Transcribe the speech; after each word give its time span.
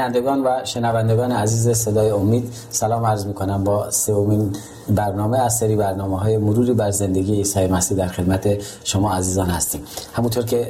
بینندگان 0.00 0.42
و 0.42 0.64
شنوندگان 0.64 1.32
عزیز 1.32 1.68
صدای 1.68 2.10
امید 2.10 2.52
سلام 2.70 3.06
عرض 3.06 3.26
می 3.26 3.34
کنم 3.34 3.64
با 3.64 3.90
سومین 3.90 4.52
برنامه 4.88 5.38
از 5.38 5.56
سری 5.56 5.76
برنامه 5.76 6.18
های 6.18 6.36
مروری 6.36 6.72
بر 6.72 6.90
زندگی 6.90 7.34
عیسی 7.34 7.66
مسیح 7.66 7.96
در 7.96 8.06
خدمت 8.06 8.48
شما 8.84 9.12
عزیزان 9.12 9.46
هستیم. 9.46 9.80
همونطور 10.12 10.44
که 10.44 10.68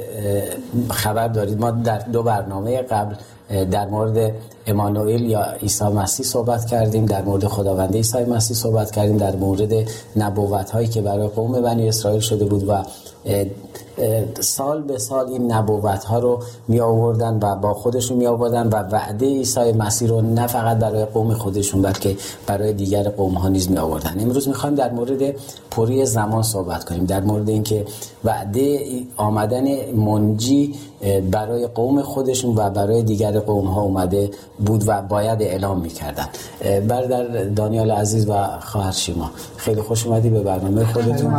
خبر 0.89 1.27
دارید 1.27 1.59
ما 1.59 1.71
در 1.71 1.97
دو 1.97 2.23
برنامه 2.23 2.81
قبل 2.81 3.15
در 3.71 3.87
مورد 3.87 4.31
امانوئل 4.67 5.21
یا 5.21 5.43
عیسی 5.43 5.85
مسیح 5.85 6.25
صحبت 6.25 6.65
کردیم 6.65 7.05
در 7.05 7.21
مورد 7.21 7.47
خداوند 7.47 7.95
عیسی 7.95 8.25
مسیح 8.25 8.57
صحبت 8.57 8.91
کردیم 8.91 9.17
در 9.17 9.35
مورد 9.35 9.73
نبوت 10.15 10.71
هایی 10.71 10.87
که 10.87 11.01
برای 11.01 11.27
قوم 11.27 11.61
بنی 11.61 11.89
اسرائیل 11.89 12.21
شده 12.21 12.45
بود 12.45 12.69
و 12.69 12.83
سال 14.39 14.81
به 14.81 14.97
سال 14.97 15.27
این 15.27 15.51
نبوت 15.51 16.03
ها 16.03 16.19
رو 16.19 16.39
می 16.67 16.79
آوردن 16.79 17.39
و 17.41 17.55
با 17.55 17.73
خودشون 17.73 18.17
می 18.17 18.27
آوردن 18.27 18.67
و 18.67 18.75
وعده 18.75 19.25
عیسی 19.25 19.71
مسیح 19.71 20.09
رو 20.09 20.21
نه 20.21 20.47
فقط 20.47 20.77
برای 20.77 21.05
قوم 21.05 21.33
خودشون 21.33 21.81
بلکه 21.81 22.17
برای 22.47 22.73
دیگر 22.73 23.09
قوم 23.09 23.33
ها 23.33 23.49
نیز 23.49 23.71
می 23.71 23.77
آوردن 23.77 24.19
امروز 24.19 24.47
می 24.47 24.53
خوایم 24.53 24.75
در 24.75 24.91
مورد 24.91 25.35
پوری 25.71 26.05
زمان 26.05 26.43
صحبت 26.43 26.83
کنیم 26.83 27.05
در 27.05 27.21
مورد 27.21 27.49
اینکه 27.49 27.85
وعده 28.23 28.79
آمدن 29.17 29.91
منجی 29.95 30.75
برای 31.31 31.67
قوم 31.67 32.01
خودشون 32.01 32.55
و 32.55 32.69
برای 32.69 33.03
دیگر 33.03 33.39
قوم 33.39 33.67
ها 33.67 33.81
اومده 33.81 34.29
بود 34.65 34.83
و 34.87 35.01
باید 35.01 35.41
اعلام 35.41 35.79
می‌کردن. 35.81 36.25
برادر 36.87 37.43
دانیال 37.43 37.91
عزیز 37.91 38.29
و 38.29 38.33
خواهر 38.59 38.91
شیما 38.91 39.31
خیلی 39.57 39.81
خوش 39.81 40.07
اومدی 40.07 40.29
به 40.29 40.39
برنامه 40.39 40.85
خودتون. 40.85 41.33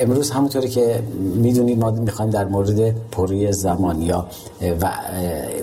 امروز 0.00 0.30
همونطوری 0.30 0.68
که 0.68 1.02
می‌دونید 1.34 1.78
ما 1.78 1.90
می‌خوایم 1.90 2.30
در 2.30 2.44
مورد 2.44 2.94
پوری 3.10 3.52
زمان 3.52 4.02
یا 4.02 4.26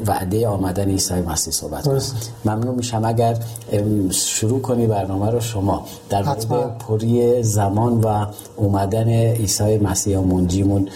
وعده 0.08 0.48
آمدن 0.48 0.90
عیسی 0.90 1.14
مسیح 1.14 1.54
صحبت 1.54 1.88
کنیم. 1.88 2.02
ممنون 2.46 2.76
میشم. 2.76 3.06
اگر 3.06 3.38
شروع 4.12 4.62
کنی 4.62 4.88
برنامه 4.88 5.32
رو 5.32 5.40
شما 5.40 5.86
در 6.10 6.24
مورد 6.24 6.78
پوری 6.80 7.44
زمان 7.44 8.02
و 8.02 8.26
اومدن 8.56 9.10
عیسی 9.10 9.78
مسیح 9.78 10.20
منجیمون 10.20 10.88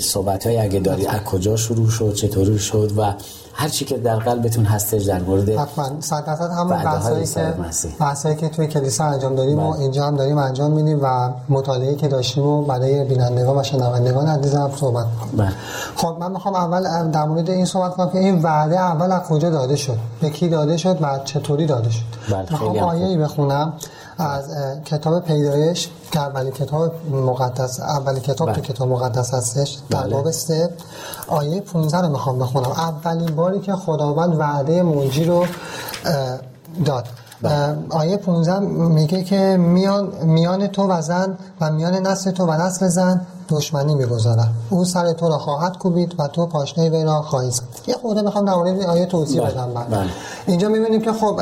صحبت 0.00 0.46
های 0.46 0.56
اگه 0.56 0.80
داری 0.80 1.06
از 1.06 1.20
کجا 1.20 1.56
شروع 1.56 1.90
شد 1.90 2.14
چطوری 2.14 2.58
شد 2.58 2.92
و 2.96 3.14
هر 3.52 3.68
چی 3.68 3.84
که 3.84 3.98
در 3.98 4.16
قلبتون 4.16 4.64
هستش 4.64 5.02
در 5.02 5.20
مورد 5.20 5.48
حتما. 5.48 6.00
صد 6.00 6.24
درصد 6.24 6.50
همون 6.50 6.68
بحثایی 6.68 7.26
که 7.26 7.54
بحثایی 8.00 8.36
که 8.36 8.48
توی 8.48 8.66
کلیسا 8.66 9.04
انجام 9.04 9.34
دادیم 9.34 9.58
و 9.58 9.72
اینجا 9.72 10.06
هم 10.06 10.16
داریم 10.16 10.38
انجام 10.38 10.70
میدیم 10.70 10.98
و 11.02 11.30
مطالعه 11.48 11.94
که 11.94 12.08
داشتیم 12.08 12.46
و 12.46 12.62
برای 12.62 13.04
بینندگان 13.04 13.58
و 13.58 13.62
شنوندگان 13.62 14.26
عزیزم 14.26 14.70
صحبت 14.76 15.06
کنیم. 15.20 15.52
خب 15.96 16.16
من 16.20 16.32
می‌خوام 16.32 16.54
اول 16.54 17.10
در 17.10 17.24
مورد 17.24 17.50
این 17.50 17.64
صحبت 17.64 17.94
کنم 17.94 18.10
که 18.10 18.18
این 18.18 18.42
وعده 18.42 18.80
اول 18.80 19.12
از 19.12 19.22
کجا 19.22 19.50
داده 19.50 19.76
شد؟ 19.76 19.98
به 20.20 20.30
کی 20.30 20.48
داده 20.48 20.76
شد 20.76 20.98
و 21.00 21.18
چطوری 21.24 21.66
داده 21.66 21.90
شد؟ 21.90 22.02
می‌خوام 22.50 22.78
آیه‌ای 22.78 23.18
بخونم 23.18 23.72
از 24.18 24.44
کتاب 24.84 25.20
پیدایش 25.24 25.88
که 26.12 26.20
اولی 26.20 26.50
کتاب 26.50 26.92
مقدس 27.10 27.80
اولی 27.80 28.20
کتاب 28.20 28.52
تو 28.52 28.60
کتاب 28.60 28.88
مقدس 28.88 29.34
هستش 29.34 29.78
در 29.90 30.08
باب 30.08 30.30
سه. 30.30 30.70
آیه 31.30 31.60
15 31.60 32.00
رو 32.00 32.08
می‌خوام 32.08 32.38
بخونم. 32.38 32.70
اولین 32.70 33.36
باری 33.36 33.60
که 33.60 33.72
خداوند 33.72 34.38
وعده 34.38 34.82
منجی 34.82 35.24
رو 35.24 35.46
داد. 36.84 37.06
آیه 37.90 38.16
15 38.16 38.58
میگه 38.58 39.24
که 39.24 39.56
میان 39.56 40.12
میان 40.22 40.66
تو 40.66 40.86
و 40.86 41.00
زن 41.00 41.38
و 41.60 41.70
میان 41.70 41.94
نسل 41.94 42.30
تو 42.30 42.46
و 42.46 42.66
نسل 42.66 42.88
زن 42.88 43.26
دشمنی 43.50 43.94
می‌گذارم. 43.94 44.54
او 44.70 44.84
سر 44.84 45.12
تو 45.12 45.28
را 45.28 45.38
خواهد 45.38 45.78
کوبید 45.78 46.14
و 46.18 46.28
تو 46.28 46.46
پاشنه 46.46 46.90
وی 46.90 47.04
را 47.04 47.22
خواهی 47.22 47.50
زد. 47.50 47.62
یه 47.86 47.94
خورده 47.94 48.22
می‌خوام 48.22 48.44
در 48.44 48.54
مورد 48.54 48.82
آیه 48.82 49.06
توضیح 49.06 49.46
بدم 49.46 49.68
من 49.74 50.08
اینجا 50.46 50.68
می‌بینیم 50.68 51.00
که 51.00 51.12
خب 51.12 51.40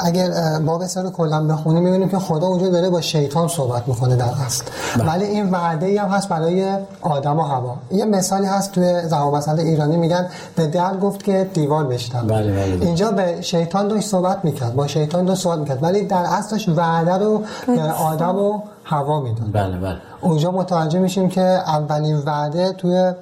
اگر 0.00 0.58
باب 0.58 0.86
سر 0.86 1.10
کلا 1.10 1.46
بخونیم 1.46 1.82
می‌بینیم 1.82 2.08
که 2.08 2.18
خدا 2.18 2.46
اونجا 2.46 2.68
داره 2.68 2.90
با 2.90 3.00
شیطان 3.00 3.48
صحبت 3.48 3.88
می‌کنه 3.88 4.16
در 4.16 4.30
اصل. 4.46 4.64
ولی 5.06 5.24
این 5.24 5.50
وعده 5.50 5.86
ای 5.86 5.96
هم 5.96 6.08
هست 6.08 6.28
برای 6.28 6.76
آدم 7.00 7.38
و 7.38 7.42
هوا 7.42 7.76
یه 7.90 8.04
مثالی 8.04 8.46
هست 8.46 8.72
توی 8.72 9.02
زبان 9.08 9.34
مثلا 9.34 9.62
ایرانی 9.62 9.96
میگن 9.96 10.28
به 10.56 10.66
در 10.66 10.96
گفت 10.96 11.22
که 11.22 11.50
دیوار 11.54 11.84
بشتم 11.84 12.26
بله 12.26 12.52
بله 12.52 12.86
اینجا 12.86 13.10
به 13.10 13.42
شیطان 13.42 13.88
داشت 13.88 14.08
صحبت 14.08 14.44
می‌کرد 14.44 14.74
با 14.74 14.86
شیطان 14.86 15.24
داشت 15.24 15.42
صحبت 15.42 15.58
می‌کرد. 15.58 15.82
ولی 15.82 16.02
در 16.02 16.24
اصلش 16.26 16.68
وعده 16.68 17.12
رو 17.12 17.42
به 17.66 17.82
آدم 17.82 18.38
و 18.38 18.60
هوا 18.84 19.20
می‌داد 19.20 19.52
بله 19.52 19.76
بله. 19.76 19.96
اونجا 20.20 20.50
متوجه 20.50 20.98
میشیم 20.98 21.28
که 21.28 21.40
اولین 21.40 22.16
وعده 22.16 22.72
توی 22.72 23.12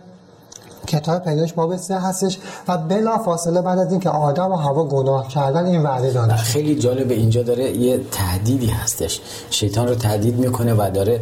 کتاب 0.86 1.24
پیدایش 1.24 1.52
باب 1.52 1.76
سه 1.76 1.98
هستش 1.98 2.38
و 2.68 2.78
بلا 2.78 3.18
فاصله 3.18 3.62
بعد 3.62 3.78
از 3.78 3.90
اینکه 3.90 4.10
آدم 4.10 4.52
و 4.52 4.56
هوا 4.56 4.84
گناه 4.84 5.28
کردن 5.28 5.66
این 5.66 5.82
وعده 5.82 6.10
داده 6.12 6.36
خیلی 6.36 6.74
جالب 6.74 7.10
اینجا 7.10 7.42
داره 7.42 7.70
یه 7.70 8.00
تهدیدی 8.10 8.66
هستش. 8.66 9.20
شیطان 9.50 9.88
رو 9.88 9.94
تهدید 9.94 10.38
می‌کنه 10.38 10.74
و 10.74 10.90
داره 10.94 11.20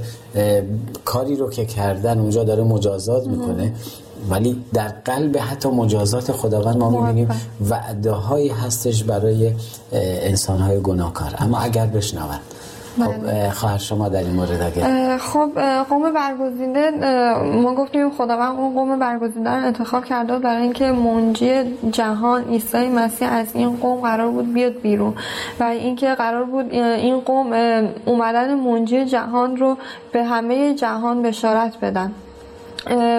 کاری 1.04 1.36
رو 1.36 1.50
که 1.50 1.64
کردن 1.64 2.18
اونجا 2.18 2.44
داره 2.44 2.62
مجازات 2.62 3.26
می‌کنه. 3.26 3.72
ولی 4.30 4.64
در 4.72 4.88
قلب 4.88 5.38
حتی 5.38 5.68
مجازات 5.68 6.32
خداوند 6.32 6.76
ما 6.76 6.90
می‌بینیم 6.90 7.28
وعده 7.70 8.12
هایی 8.12 8.48
هستش 8.48 9.04
برای 9.04 9.54
انسان 9.92 10.58
های 10.58 10.80
گناهکار. 10.80 11.34
اما 11.38 11.58
اگر 11.58 11.86
بشنوند 11.86 12.40
خب 12.98 13.50
خواهر 13.50 13.78
شما 13.78 14.08
در 14.08 14.18
این 14.18 14.32
مورد 14.32 14.62
اگر 14.62 15.18
خب 15.18 15.50
قوم 15.88 16.12
برگزیده 16.12 16.90
ما 17.44 17.74
گفتیم 17.74 18.10
خداوند 18.10 18.58
اون 18.58 18.74
قوم 18.74 18.98
برگزیده 18.98 19.50
رو 19.50 19.66
انتخاب 19.66 20.04
کرده 20.04 20.38
برای 20.38 20.62
اینکه 20.62 20.92
منجی 20.92 21.62
جهان 21.92 22.44
عیسی 22.44 22.88
مسیح 22.88 23.32
از 23.32 23.46
این 23.54 23.76
قوم 23.76 24.00
قرار 24.00 24.30
بود 24.30 24.54
بیاد 24.54 24.80
بیرون 24.80 25.14
و 25.60 25.64
اینکه 25.64 26.14
قرار 26.14 26.44
بود 26.44 26.74
این 26.74 27.20
قوم 27.20 27.52
اومدن 28.04 28.54
منجی 28.54 29.04
جهان 29.04 29.56
رو 29.56 29.76
به 30.12 30.24
همه 30.24 30.74
جهان 30.74 31.22
بشارت 31.22 31.80
بدن. 31.80 32.12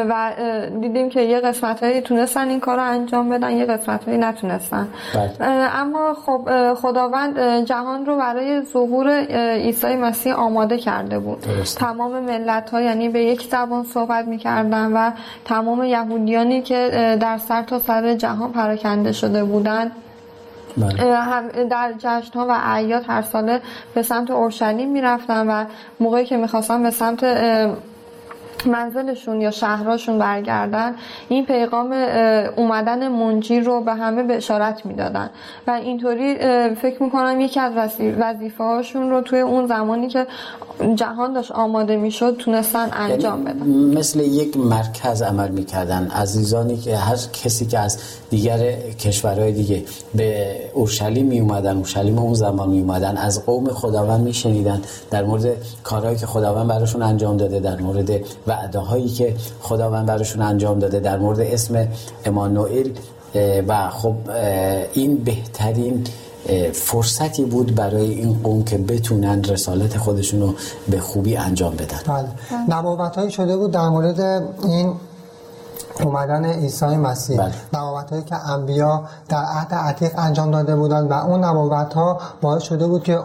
و 0.10 0.32
دیدیم 0.82 1.10
که 1.10 1.22
یه 1.22 1.40
قسمت 1.40 1.84
هایی 1.84 2.02
تونستن 2.02 2.50
این 2.50 2.60
کار 2.60 2.76
رو 2.76 2.84
انجام 2.84 3.30
بدن 3.30 3.52
یه 3.52 3.66
قسمت 3.66 4.06
هایی 4.06 4.18
نتونستن 4.18 4.88
اما 5.74 6.14
خب 6.26 6.74
خداوند 6.74 7.66
جهان 7.66 8.06
رو 8.06 8.18
برای 8.18 8.62
ظهور 8.62 9.10
عیسی 9.56 9.96
مسیح 9.96 10.34
آماده 10.34 10.78
کرده 10.78 11.20
بود. 11.20 11.42
درست. 11.42 11.78
تمام 11.78 12.20
ملت 12.20 12.70
ها 12.70 12.82
یعنی 12.82 13.10
به 13.10 13.24
یک 13.24 13.42
زبان 13.42 13.84
صحبت 13.84 14.28
می‌کردن 14.28 14.92
و 14.94 15.12
تمام 15.46 15.84
یهودیانی 15.84 16.62
که 16.62 17.18
در 17.22 17.38
سر 17.38 17.64
تا 17.64 17.80
سر 17.80 18.14
جهان 18.14 18.52
پراکنده 18.52 19.12
شده 19.12 19.44
بودن. 19.44 19.92
هم 21.02 21.48
در 21.70 21.94
جشن 21.98 22.40
ها 22.40 22.46
و 22.50 22.52
اعیاد 22.64 23.04
هر 23.08 23.22
ساله 23.22 23.62
به 23.94 24.02
سمت 24.02 24.32
اورشلیم 24.32 24.92
می‌رفتن 24.92 25.48
و 25.48 25.66
موقعی 26.00 26.26
که 26.26 26.38
می‌خواستن 26.38 26.84
به 26.84 26.90
سمت 26.90 27.24
منزلشون 28.68 29.42
یا 29.42 29.52
شهرهاشون 29.52 30.20
برگردن 30.20 30.96
این 31.30 31.46
پیغام 31.46 31.92
اومدن 32.56 33.08
منجی 33.08 33.60
رو 33.60 33.82
به 33.82 33.94
همه 33.94 34.24
به 34.24 34.38
اشارت 34.38 34.86
می‌دادن. 34.86 35.30
و 35.68 35.72
اینطوری 35.72 36.36
فکر 36.76 37.04
می‌کنم 37.04 37.42
یکی 37.42 37.60
از 37.60 37.74
وظیفه 38.20 38.64
هاشون 38.64 39.10
رو 39.10 39.22
توی 39.22 39.40
اون 39.40 39.68
زمانی 39.68 40.08
که 40.08 40.28
جهان 40.96 41.34
داشت 41.34 41.52
آماده 41.52 41.98
می‌شد 41.98 42.36
تونستن 42.38 42.90
انجام 42.94 43.44
بدن. 43.44 43.68
مثل 43.98 44.20
یک 44.20 44.58
مرکز 44.58 45.22
عمل 45.22 45.50
می‌کردن. 45.50 46.08
عزیزانی 46.08 46.78
که 46.78 46.98
هر 46.98 47.16
کسی 47.44 47.66
که 47.66 47.80
از 47.80 47.98
دیگر 48.30 48.72
کشورهای 49.00 49.52
دیگه 49.52 49.84
به 50.16 50.56
اورشلیم 50.74 51.26
می 51.26 51.40
اومدن 51.40 51.76
اورشلیم 51.76 52.18
اون 52.18 52.34
زمان 52.34 52.70
می 52.70 52.80
اومدن 52.80 53.18
از 53.18 53.46
قوم 53.46 53.68
خداوند 53.68 54.22
میشنیدن. 54.22 54.82
در 55.12 55.24
مورد 55.24 55.44
کارهایی 55.84 56.18
که 56.18 56.26
خداوند 56.26 56.68
براشون 56.68 57.02
انجام 57.02 57.38
داده 57.38 57.60
در 57.60 57.82
مورد 57.82 58.12
وعده 58.52 58.80
هایی 58.80 59.10
که 59.10 59.36
خداوند 59.62 60.06
براشون 60.06 60.42
انجام 60.42 60.80
داده 60.80 61.00
در 61.00 61.18
مورد 61.18 61.40
اسم 61.40 61.88
امانوئل 62.26 62.90
و 63.68 63.90
خب 63.90 64.16
این 64.94 65.18
بهترین 65.18 66.04
فرصتی 66.74 67.46
بود 67.46 67.76
برای 67.76 68.10
این 68.10 68.40
قوم 68.44 68.64
که 68.64 68.78
بتونن 68.78 69.44
رسالت 69.44 69.98
خودشون 69.98 70.42
رو 70.42 70.54
به 70.90 71.00
خوبی 71.00 71.38
انجام 71.38 71.76
بدن. 71.76 72.00
بله. 72.08 72.28
نبوت 72.70 73.30
شده 73.30 73.58
بود 73.58 73.72
در 73.72 73.90
مورد 73.90 74.20
این 74.64 74.94
اومدن 76.04 76.46
عیسی 76.46 76.86
مسیح 76.86 77.38
بله. 77.38 77.54
نبوت 77.74 78.10
هایی 78.10 78.24
که 78.24 78.50
انبیا 78.50 79.02
در 79.30 79.44
عهد 79.44 79.74
عتیق 79.74 80.12
انجام 80.18 80.52
داده 80.52 80.76
بودند 80.76 81.12
و 81.12 81.14
اون 81.14 81.44
نبوت 81.44 81.94
ها 81.94 82.20
باعث 82.42 82.64
شده 82.64 82.88
بود 82.88 83.04
که 83.04 83.20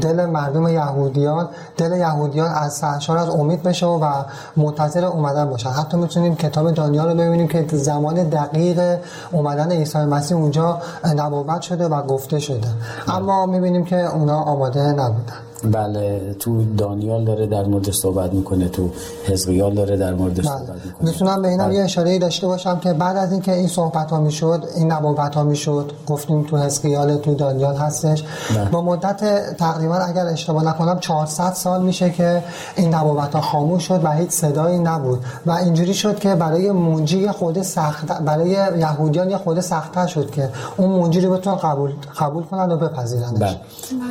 دل 0.00 0.26
مردم 0.26 0.68
یهودیان 0.68 1.48
دل 1.76 1.92
یهودیان 1.92 2.52
از 2.54 2.72
سرشار 2.72 3.18
از 3.18 3.28
امید 3.28 3.62
بشه 3.62 3.86
و 3.86 4.12
منتظر 4.56 5.04
اومدن 5.04 5.50
باشن 5.50 5.70
حتی 5.70 5.96
می‌تونیم 5.96 6.36
کتاب 6.36 6.70
دانیال 6.70 7.08
رو 7.08 7.14
ببینیم 7.14 7.48
که 7.48 7.66
زمان 7.72 8.14
دقیق 8.14 8.98
اومدن 9.32 9.72
عیسی 9.72 9.98
مسیح 9.98 10.36
اونجا 10.36 10.78
نبوت 11.16 11.60
شده 11.60 11.88
و 11.88 12.02
گفته 12.02 12.38
شده 12.38 12.68
بله. 13.06 13.16
اما 13.16 13.46
می‌بینیم 13.46 13.84
که 13.84 13.96
اونا 13.96 14.40
آماده 14.40 14.80
نبودن 14.80 15.49
بله 15.64 16.34
تو 16.38 16.64
دانیال 16.74 17.24
داره 17.24 17.46
در 17.46 17.64
مورد 17.64 17.90
صحبت 17.90 18.32
می‌کنه 18.32 18.68
تو 18.68 18.90
حزقیال 19.24 19.74
داره 19.74 19.96
در 19.96 20.14
مورد 20.14 20.34
بله. 20.34 20.42
صحبت 20.42 20.86
می‌کنه 20.86 21.10
می‌تونم 21.10 21.42
به 21.42 21.48
اینم 21.48 21.66
بله. 21.66 21.74
یه 21.74 21.84
اشاره 21.84 22.18
داشته 22.18 22.46
باشم 22.46 22.78
که 22.78 22.92
بعد 22.92 23.16
از 23.16 23.32
اینکه 23.32 23.54
این 23.54 23.68
صحبت 23.68 24.10
ها 24.10 24.20
می‌شد 24.20 24.64
این 24.76 24.92
نبوت 24.92 25.34
ها 25.34 25.42
می‌شد 25.42 25.92
گفتیم 26.06 26.42
تو 26.42 26.56
حزقیال 26.56 27.16
تو 27.16 27.34
دانیال 27.34 27.76
هستش 27.76 28.24
بله. 28.56 28.70
با 28.70 28.82
مدت 28.82 29.56
تقریبا 29.56 29.94
اگر 29.94 30.26
اشتباه 30.26 30.64
نکنم 30.64 30.98
400 30.98 31.52
سال 31.52 31.82
میشه 31.82 32.10
که 32.10 32.44
این 32.76 32.94
نبوت 32.94 33.34
ها 33.34 33.40
خاموش 33.40 33.88
شد 33.88 34.00
و 34.04 34.12
هیچ 34.12 34.30
صدایی 34.30 34.78
نبود 34.78 35.24
و 35.46 35.50
اینجوری 35.50 35.94
شد 35.94 36.18
که 36.18 36.34
برای 36.34 36.70
منجی 36.70 37.28
خود 37.28 37.62
سخت 37.62 38.06
برای 38.06 38.50
یهودیان 38.78 39.30
یه 39.30 39.36
خود 39.36 39.60
سختتر 39.60 40.06
شد 40.06 40.30
که 40.30 40.48
اون 40.76 40.90
منجی 40.90 41.20
رو 41.20 41.32
بتونن 41.32 41.56
قبول 41.56 41.92
قبول 42.18 42.44
کنن 42.44 42.72
و 42.72 42.76
بپذیرنش 42.76 43.38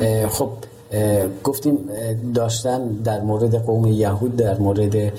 بله. 0.00 0.28
خب 0.28 0.48
گفتیم 1.44 1.78
داشتن 2.34 2.88
در 2.88 3.20
مورد 3.20 3.64
قوم 3.64 3.86
یهود 3.86 4.36
در 4.36 4.58
مورد 4.58 5.12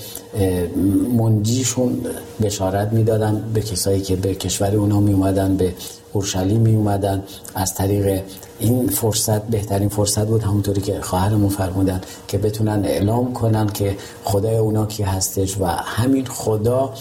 منجیشون 1.18 2.00
بشارت 2.42 2.92
می‌دادن 2.92 3.44
به 3.54 3.60
کسایی 3.60 4.00
که 4.00 4.16
به 4.16 4.34
کشور 4.34 4.76
اونا 4.76 5.00
می 5.00 5.12
اومدن 5.12 5.56
به 5.56 5.74
اورشلیم 6.12 6.60
می 6.60 6.74
اومدن 6.74 7.22
از 7.54 7.74
طریق 7.74 8.22
این 8.58 8.88
فرصت 8.88 9.42
بهترین 9.42 9.88
فرصت 9.88 10.26
بود 10.26 10.42
همونطوری 10.42 10.80
که 10.80 11.00
خواهرمون 11.00 11.48
فرمودن 11.48 12.00
که 12.28 12.38
بتونن 12.38 12.84
اعلام 12.84 13.32
کنن 13.32 13.66
که 13.66 13.96
خدای 14.24 14.56
اونا 14.56 14.86
کی 14.86 15.02
هستش 15.02 15.60
و 15.60 15.64
همین 15.66 16.26
خدا 16.26 16.92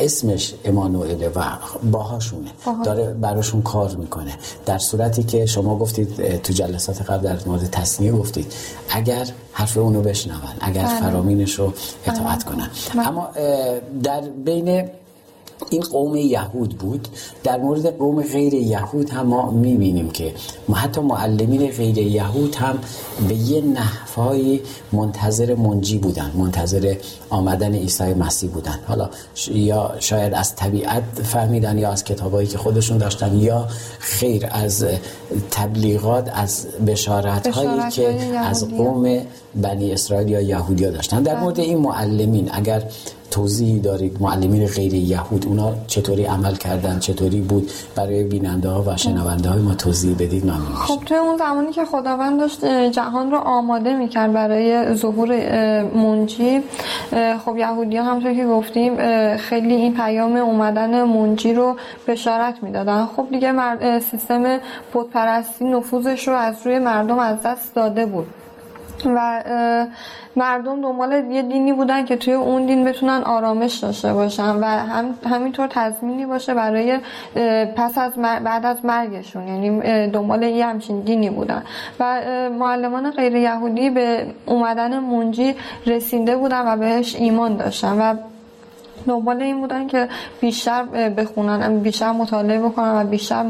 اسمش 0.00 0.54
امانوئله 0.64 1.28
و 1.28 1.42
باهاشونه 1.90 2.50
داره 2.84 3.06
براشون 3.12 3.62
کار 3.62 3.96
می‌کنه 3.96 4.32
در 4.66 4.78
صورتی 4.78 5.22
که 5.22 5.46
شما 5.46 5.78
گفتید 5.78 6.36
تو 6.42 6.52
جلسات 6.52 7.02
قبل 7.02 7.22
در 7.22 7.36
مورد 7.46 7.70
تصنیه 7.70 8.12
گفتید 8.12 8.52
اگر 8.90 9.26
حرف 9.52 9.76
اونو 9.76 10.02
بشنون 10.02 10.38
اگر 10.60 10.82
بله. 10.82 11.00
فرامینش 11.00 11.54
رو 11.54 11.72
اطاعت 12.06 12.44
بله. 12.44 12.54
کنن. 12.54 12.70
اما 13.06 13.28
در 14.02 14.20
بین 14.20 14.84
این 15.70 15.82
قوم 15.82 16.16
یهود 16.16 16.78
بود. 16.78 17.08
در 17.44 17.56
مورد 17.56 17.98
قوم 17.98 18.22
غیر 18.22 18.54
یهود 18.54 19.10
هم 19.10 19.26
ما 19.26 19.50
می‌بینیم 19.50 20.10
که 20.10 20.34
حتی 20.74 21.00
معلمین 21.00 21.70
غیر 21.70 21.98
یهود 21.98 22.54
هم 22.54 22.78
به 23.28 23.34
یه 23.34 23.60
نحوهای 23.60 24.60
منتظر 24.92 25.54
منجی 25.54 25.98
بودن 25.98 26.32
منتظر 26.34 26.94
آمدن 27.30 27.74
عیسی 27.74 28.14
مسیح 28.14 28.50
بودن. 28.50 28.78
حالا 28.88 29.10
یا 29.50 29.94
شاید 29.98 30.34
از 30.34 30.56
طبیعت 30.56 31.02
فهمیدن 31.24 31.78
یا 31.78 31.90
از 31.90 32.04
کتابایی 32.04 32.48
که 32.48 32.58
خودشون 32.58 32.98
داشتن 32.98 33.36
یا 33.36 33.68
خیر 33.98 34.48
از 34.50 34.86
تبلیغات 35.50 36.30
از 36.34 36.66
بشارت 36.86 37.46
هایی 37.46 37.90
که 37.90 38.08
از 38.38 38.68
قوم 38.68 39.20
بنی 39.54 39.92
اسرائیل 39.92 40.28
یا 40.28 40.40
یهودیا 40.40 40.90
داشتن. 40.90 41.22
در 41.22 41.34
بله. 41.34 41.42
مورد 41.42 41.60
این 41.60 41.78
معلمین 41.78 42.48
اگر 42.52 42.82
توضیحی 43.30 43.80
دارید 43.80 44.16
معلمین 44.20 44.66
غیر 44.66 44.94
یهود 44.94 45.46
اونا 45.46 45.72
چطوری 45.86 46.24
عمل 46.24 46.54
کردن؟ 46.54 46.98
چطوری 46.98 47.40
بود؟ 47.40 47.70
برای 47.96 48.24
بیننده 48.24 48.68
ها 48.68 48.84
و 48.86 48.96
شنونده 48.96 49.48
های 49.48 49.60
ما 49.60 49.74
توضیح 49.74 50.14
بدید 50.14 50.44
ممنون 50.44 50.74
خب 50.74 51.04
توی 51.04 51.16
اون 51.16 51.36
زمانی 51.36 51.72
که 51.72 51.84
خداوند 51.84 52.40
داشت 52.40 52.64
جهان 52.64 53.30
رو 53.30 53.36
آماده 53.36 53.96
می‌کرد 53.96 54.32
برای 54.32 54.94
ظهور 54.94 55.28
منجی. 55.94 56.62
خب 57.44 57.56
یهودی 57.56 57.96
ها 57.96 58.04
همطور 58.04 58.34
که 58.34 58.46
گفتیم 58.46 58.96
خیلی 59.36 59.74
این 59.74 59.94
پیام 59.94 60.36
اومدن 60.36 61.04
منجی 61.04 61.54
رو 61.54 61.76
بشارت 62.06 62.62
می‌دادن. 62.62 63.06
خب 63.16 63.26
دیگه 63.30 64.00
سیستم 64.00 64.58
پرستی 65.12 65.64
نفوذش 65.64 66.28
رو 66.28 66.34
از 66.34 66.54
روی 66.64 66.78
مردم 66.78 67.18
از 67.18 67.36
دست 67.44 67.74
داده 67.74 68.06
بود. 68.06 68.26
و 69.06 69.44
مردم 70.36 70.80
دنبال 70.82 71.12
یه 71.12 71.42
دینی 71.42 71.72
بودن 71.72 72.04
که 72.04 72.16
توی 72.16 72.32
اون 72.32 72.66
دین 72.66 72.84
بتونن 72.84 73.22
آرامش 73.22 73.78
داشته 73.78 74.12
باشن 74.12 74.56
و 74.56 74.64
هم 74.64 75.14
همینطور 75.30 75.66
تضمینی 75.66 76.26
باشه 76.26 76.54
برای 76.54 76.98
پس 77.76 77.98
از 77.98 78.12
بعد 78.18 78.66
از 78.66 78.84
مرگشون. 78.84 79.48
یعنی 79.48 80.10
دنبال 80.10 80.42
یه 80.42 80.66
همچین 80.66 81.00
دینی 81.00 81.30
بودن. 81.30 81.62
و 82.00 82.20
معلمان 82.58 83.10
غیر 83.10 83.36
یهودی 83.36 83.90
به 83.90 84.26
اومدن 84.46 84.98
منجی 84.98 85.54
رسیده 85.86 86.36
بودن 86.36 86.72
و 86.72 86.76
بهش 86.76 87.16
ایمان 87.16 87.56
داشتن. 87.56 87.98
و 88.00 88.14
دنبال 89.08 89.42
این 89.42 89.60
بودن 89.60 89.86
که 89.86 90.08
بیشتر 90.40 90.84
بخونن 91.08 91.78
بیشتر 91.78 92.12
مطالعه 92.12 92.60
بکنن 92.60 93.00
و 93.00 93.04
بیشتر 93.04 93.42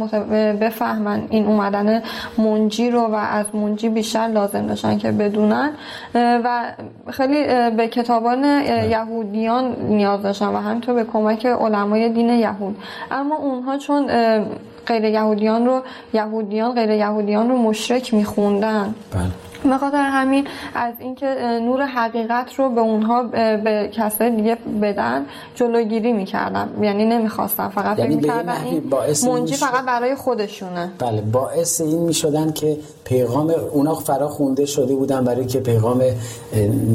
بفهمن 0.53 1.23
این 1.31 1.47
اومدن 1.47 2.03
منجی 2.39 2.91
رو 2.91 3.01
و 3.01 3.15
از 3.15 3.55
منجی 3.55 3.89
بیشتر 3.89 4.27
لازم 4.27 4.67
داشتن 4.67 4.99
که 4.99 5.13
بدونن. 5.13 5.71
و 6.15 6.73
خیلی 7.11 7.71
به 7.77 7.89
کتابان 7.89 8.45
یهودیان 8.91 9.77
نیاز 9.89 10.23
داشتن 10.23 10.47
و 10.47 10.57
همینطور 10.57 10.95
به 10.95 11.05
کمک 11.05 11.47
علمای 11.47 12.09
دین 12.09 12.29
یهود. 12.29 12.77
اما 13.11 13.37
اونها 13.37 13.79
چون 13.79 14.11
غیر 14.87 15.05
یهودیان 15.05 15.67
رو 15.67 15.81
یهودیان 16.15 16.75
غیر 16.75 16.91
یهودیان 16.91 17.49
رو 17.49 17.57
مشرک 17.57 18.15
میخوندن. 18.15 18.95
بله. 19.13 19.31
به 19.65 19.79
خاطر 19.79 19.97
همین 19.97 20.47
از 20.75 20.95
اینکه 20.99 21.27
نور 21.63 21.87
حقیقت 21.87 22.55
رو 22.55 22.69
به 22.69 22.81
اونها 22.81 23.23
به 23.23 23.91
کسای 23.93 24.31
دیگه 24.31 24.57
بدن 24.83 25.27
جلوگیری 25.55 26.13
می‌کردن. 26.13 26.69
یعنی 26.83 27.05
نمی‌خواستن 27.05 27.69
فقط 27.69 27.99
یعنی 27.99 28.15
این 28.15 28.83
منجی 29.27 29.55
فقط 29.55 29.85
برای 29.85 30.15
خودشونه. 30.15 30.93
بله 30.99 31.21
باعث 31.21 31.81
این 31.81 31.99
می‌شدن 31.99 32.53
که 32.53 32.77
پیغام 33.05 33.55
اونا 33.73 33.95
فرا 33.95 34.29
خونده 34.29 34.67
شده 34.67 34.95
بودن 34.95 35.25
برای 35.25 35.47
که 35.47 35.61
پیغام 35.61 36.03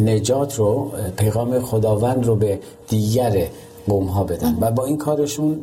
نجات 0.06 0.56
رو 0.56 0.92
پیغام 1.18 1.60
خداوند 1.60 2.26
رو 2.26 2.36
به 2.36 2.60
دیگر 2.88 3.32
قوم 3.88 4.06
ها 4.06 4.24
بدن. 4.24 4.58
و 4.62 4.72
با 4.72 4.86
این 4.86 4.98
کارشون 4.98 5.60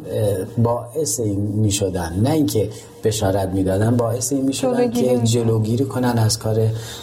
باعث 0.58 1.20
این 1.20 1.40
می 1.40 1.70
شدن 1.70 2.20
نه 2.22 2.31
اینکه 2.31 2.69
بشارت 3.05 3.49
می‌دادن 3.49 3.96
باعث 3.96 4.32
این 4.32 4.44
می‌شدن 4.44 4.90
که 4.90 5.19
جلوگیری 5.19 5.84
کنن 5.84 6.19
از 6.19 6.38
کار 6.38 6.56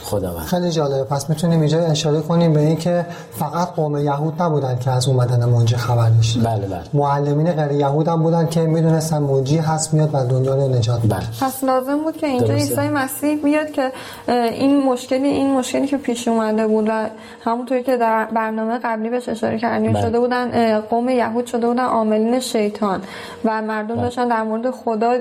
خداوند. 0.04 0.46
خیلی 0.46 0.72
جالبه. 0.72 1.04
پس 1.04 1.30
می‌تونیم 1.30 1.60
اینجا 1.60 1.80
اشاره 1.80 2.22
کنیم 2.22 2.54
به 2.54 2.60
اینکه 2.60 3.06
فقط 3.32 3.68
قوم 3.68 3.98
یهود 3.98 4.42
نبودن 4.42 4.80
که 4.80 4.92
از 4.92 5.08
اومدن 5.08 5.46
منجی 5.46 5.76
خبر 5.76 6.10
داشتن 6.10 6.44
بله 6.44 6.68
بله. 6.68 6.82
معلمین 6.94 7.52
غیر 7.52 7.80
یهود 7.80 8.08
هم 8.08 8.24
بودن 8.24 8.48
که 8.48 8.62
می‌دونستن 8.62 9.18
منجی 9.18 9.58
هست 9.58 9.94
میاد 9.94 10.10
و 10.14 10.26
دنیا 10.26 10.56
رو 10.56 10.68
نجات 10.68 11.02
بله. 11.02 11.20
پس 11.42 11.64
لازم 11.64 12.04
بود 12.04 12.18
که 12.18 12.28
اینجا 12.28 12.54
عیسی 12.54 12.82
مسیح 12.82 13.44
بیاد 13.44 13.72
که 13.72 13.92
این 14.28 14.84
مشکلی 14.84 15.28
این 15.28 15.54
مشکلی 15.54 15.88
که 15.88 15.98
پیش 15.98 16.28
اومده 16.28 16.68
بود 16.68 16.86
و 16.90 17.10
همونطوری 17.42 17.84
که 17.84 17.98
در 17.98 18.26
برنامه 18.36 18.80
قبلی 18.84 19.10
بهش 19.10 19.30
اشاره 19.30 19.60
کردیم 19.60 19.94
بله. 19.94 20.02
شده 20.02 20.20
بودن 20.20 20.80
قوم 20.80 21.07
یهود 21.16 21.46
شده 21.46 21.68
بودن 21.68 21.84
عاملین 21.84 22.40
شیطان. 22.40 23.02
و 23.46 23.62
مردم 23.62 23.96
بله. 23.96 24.04
داشتن 24.04 24.28
در 24.28 24.44
مورد 24.44 24.72
خدا 24.72 25.18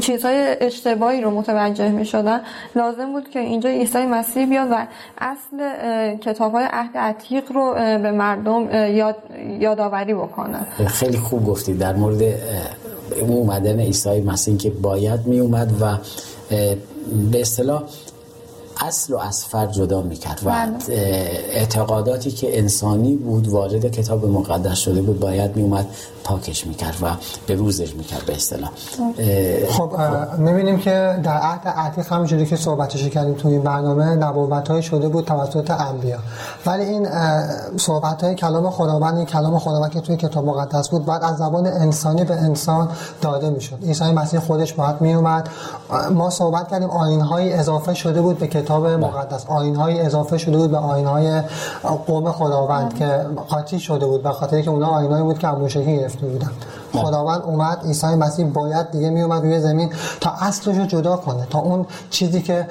چیزهای 0.00 0.56
اشتباهی 0.60 1.20
رو 1.20 1.30
متوجه 1.30 1.88
می 1.88 2.04
شدن 2.04 2.40
لازم 2.76 3.12
بود 3.12 3.30
که 3.30 3.38
اینجا 3.38 3.70
عیسی 3.70 3.98
مسیح 3.98 4.46
بیاد 4.46 4.68
و 4.70 4.86
اصل 5.18 6.16
کتاب 6.16 6.52
های 6.52 6.64
عهد 6.70 6.96
عتیق 6.96 7.52
رو 7.52 7.74
به 7.74 8.10
مردم 8.10 8.68
یاد، 8.96 9.16
یادآوری 9.60 10.14
بکنه. 10.14 10.58
خیلی 10.86 11.18
خوب 11.18 11.46
گفتید 11.46 11.78
در 11.78 11.92
مورد 11.92 12.22
اومدن 13.20 13.80
عیسی 13.80 14.20
مسیح 14.20 14.56
که 14.56 14.70
باید 14.70 15.26
می 15.26 15.40
اومد 15.40 15.72
و 15.80 15.96
به 17.32 17.40
اصطلاح 17.40 17.82
اصل 18.80 19.14
و 19.14 19.18
از 19.18 19.44
فرد 19.44 19.72
جدا 19.72 20.02
می‌کرد 20.02 20.40
و 20.44 20.50
بله. 20.50 20.72
اعتقاداتی 21.52 22.30
که 22.30 22.58
انسانی 22.58 23.16
بود 23.16 23.48
وارد 23.48 23.90
کتاب 23.90 24.26
مقدس 24.26 24.78
شده 24.78 25.02
بود 25.02 25.20
باید 25.20 25.56
میومد 25.56 25.86
پاکش 26.24 26.66
می‌کرد 26.66 26.96
و 27.02 27.06
به 27.46 27.54
روزش 27.54 27.94
می‌کرد 27.94 28.26
به 28.26 28.34
اصطلاح. 28.34 28.70
خب 29.70 29.92
می‌بینیم 30.38 30.78
که 30.78 31.20
در 31.22 31.36
عهد 31.36 31.68
عتیق 31.68 32.12
همونجوری 32.12 32.46
که 32.46 32.56
صحبتش 32.56 33.04
کردیم 33.04 33.34
توی 33.34 33.52
این 33.52 33.62
برنامه 33.62 34.04
نبوت 34.04 34.80
شده 34.80 35.08
بود 35.08 35.24
توسط 35.24 35.70
انبیا. 35.70 36.18
ولی 36.66 36.84
این 36.84 37.08
صحبت 37.76 38.24
های 38.24 38.34
کلام 38.34 38.70
خداوند 38.70 39.16
این 39.16 39.26
کلام 39.26 39.58
خداوند 39.58 39.90
که 39.90 40.00
توی 40.00 40.16
کتاب 40.16 40.44
مقدس 40.44 40.88
بود 40.88 41.04
بعد 41.04 41.24
از 41.24 41.36
زبان 41.36 41.66
انسانی 41.66 42.24
به 42.24 42.34
انسان 42.34 42.88
داده 43.22 43.50
می‌شد. 43.50 43.78
عیسی 43.84 44.04
مسیح 44.04 44.40
خودش 44.40 44.72
باید 44.72 45.00
میومد 45.00 45.48
ما 46.10 46.30
صحبت 46.30 46.68
کردیم 46.68 46.90
آین 46.90 47.20
های 47.20 47.52
اضافه 47.52 47.94
شده 47.94 48.22
بود 48.22 48.38
به 48.38 48.46
کتاب 48.46 48.69
کتاب 48.70 48.84
بله. 48.84 48.96
مقدس 48.96 49.46
آینهای 49.46 50.00
اضافه 50.00 50.38
شده 50.38 50.56
بود 50.56 50.70
به 50.70 50.76
آینهای 50.76 51.42
قوم 52.06 52.32
خداوند 52.32 52.94
که 52.94 53.26
قاطی 53.48 53.80
شده 53.80 54.06
بود 54.06 54.22
به 54.22 54.30
خاطر 54.30 54.62
که 54.62 54.70
اونها 54.70 54.90
آینهایی 54.90 55.22
بود 55.22 55.38
که 55.38 55.46
موشکی 55.46 55.96
گرفته 55.96 56.26
بودن 56.26 56.46
بله. 56.46 56.79
خداوند 56.92 57.42
اومد 57.42 57.78
عیسی 57.86 58.06
مسیح 58.06 58.46
باید 58.46 58.90
دیگه 58.90 59.10
می 59.10 59.22
اومد 59.22 59.42
روی 59.42 59.60
زمین 59.60 59.92
تا 60.20 60.30
اصلش 60.30 60.76
رو 60.76 60.86
جدا 60.86 61.16
کنه 61.16 61.46
تا 61.50 61.58
اون 61.58 61.86
چیزی 62.10 62.42
که 62.42 62.66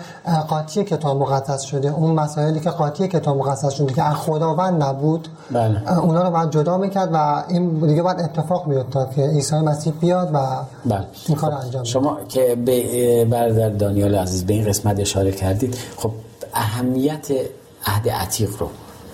قاطی 0.47 0.83
کتاب 0.83 1.21
مقدس 1.21 1.61
شده 1.61 1.89
اون 1.89 2.11
مسائلی 2.11 2.59
که 2.59 2.69
قاطی 2.69 3.07
کتاب 3.07 3.37
مقدس 3.37 3.73
شده 3.73 3.93
که 3.93 4.03
از 4.03 4.15
خداوند 4.15 4.83
نبود 4.83 5.27
بله. 5.51 5.99
اونا 5.99 6.23
رو 6.23 6.31
باید 6.31 6.49
جدا 6.49 6.77
می‌کرد 6.77 7.09
و 7.13 7.43
این 7.47 7.87
دیگه 7.87 8.01
باید 8.01 8.19
اتفاق 8.19 8.67
میافتاد 8.67 9.13
که 9.15 9.21
عیسی 9.21 9.55
مسیح 9.55 9.93
بیاد 10.01 10.29
و 10.33 10.37
بله. 10.85 11.05
این 11.27 11.37
کار 11.37 11.51
انجام 11.51 11.83
شما 11.83 12.17
که 12.29 12.55
به 12.65 13.25
برادر 13.25 13.69
دانیال 13.69 14.15
عزیز 14.15 14.45
به 14.45 14.53
این 14.53 14.65
قسمت 14.65 14.99
اشاره 14.99 15.31
کردید 15.31 15.77
خب 15.97 16.11
اهمیت 16.53 17.27
عهد 17.85 18.09
عتیق 18.09 18.49
رو 18.59 18.69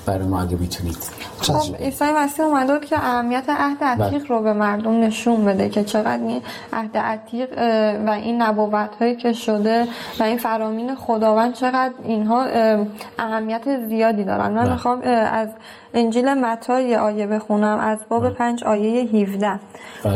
برای 0.05 0.27
ما 0.27 0.41
اگه 0.41 0.57
می‌تونید 0.57 0.97
خب 1.41 1.75
عیسی 1.75 2.05
مسیح 2.05 2.45
اومده 2.45 2.85
که 2.85 2.97
اهمیت 2.97 3.43
عهد 3.49 3.83
عتیق 3.83 4.19
بله. 4.19 4.27
رو 4.27 4.41
به 4.41 4.53
مردم 4.53 5.01
نشون 5.01 5.45
بده 5.45 5.69
که 5.69 5.83
چقدر 5.83 6.23
این 6.23 6.41
عهد 6.73 6.97
عتیق 6.97 7.49
و 8.07 8.09
این 8.09 8.41
نبوت 8.41 8.89
هایی 8.99 9.15
که 9.15 9.33
شده 9.33 9.87
و 10.19 10.23
این 10.23 10.37
فرامین 10.37 10.95
خداوند 10.95 11.53
چقدر 11.53 11.93
اینها 12.03 12.45
اهمیت 13.19 13.87
زیادی 13.87 14.23
دارن 14.23 14.51
من 14.51 14.63
بله. 14.63 14.71
می‌خوام 14.71 15.01
از 15.31 15.49
انجیل 15.95 16.33
متی 16.33 16.83
یه 16.83 16.99
آیه 16.99 17.27
بخونم 17.27 17.79
از 17.79 17.99
باب 18.09 18.23
بله. 18.23 18.33
پنج 18.33 18.63
آیه 18.63 19.03
17 19.03 19.59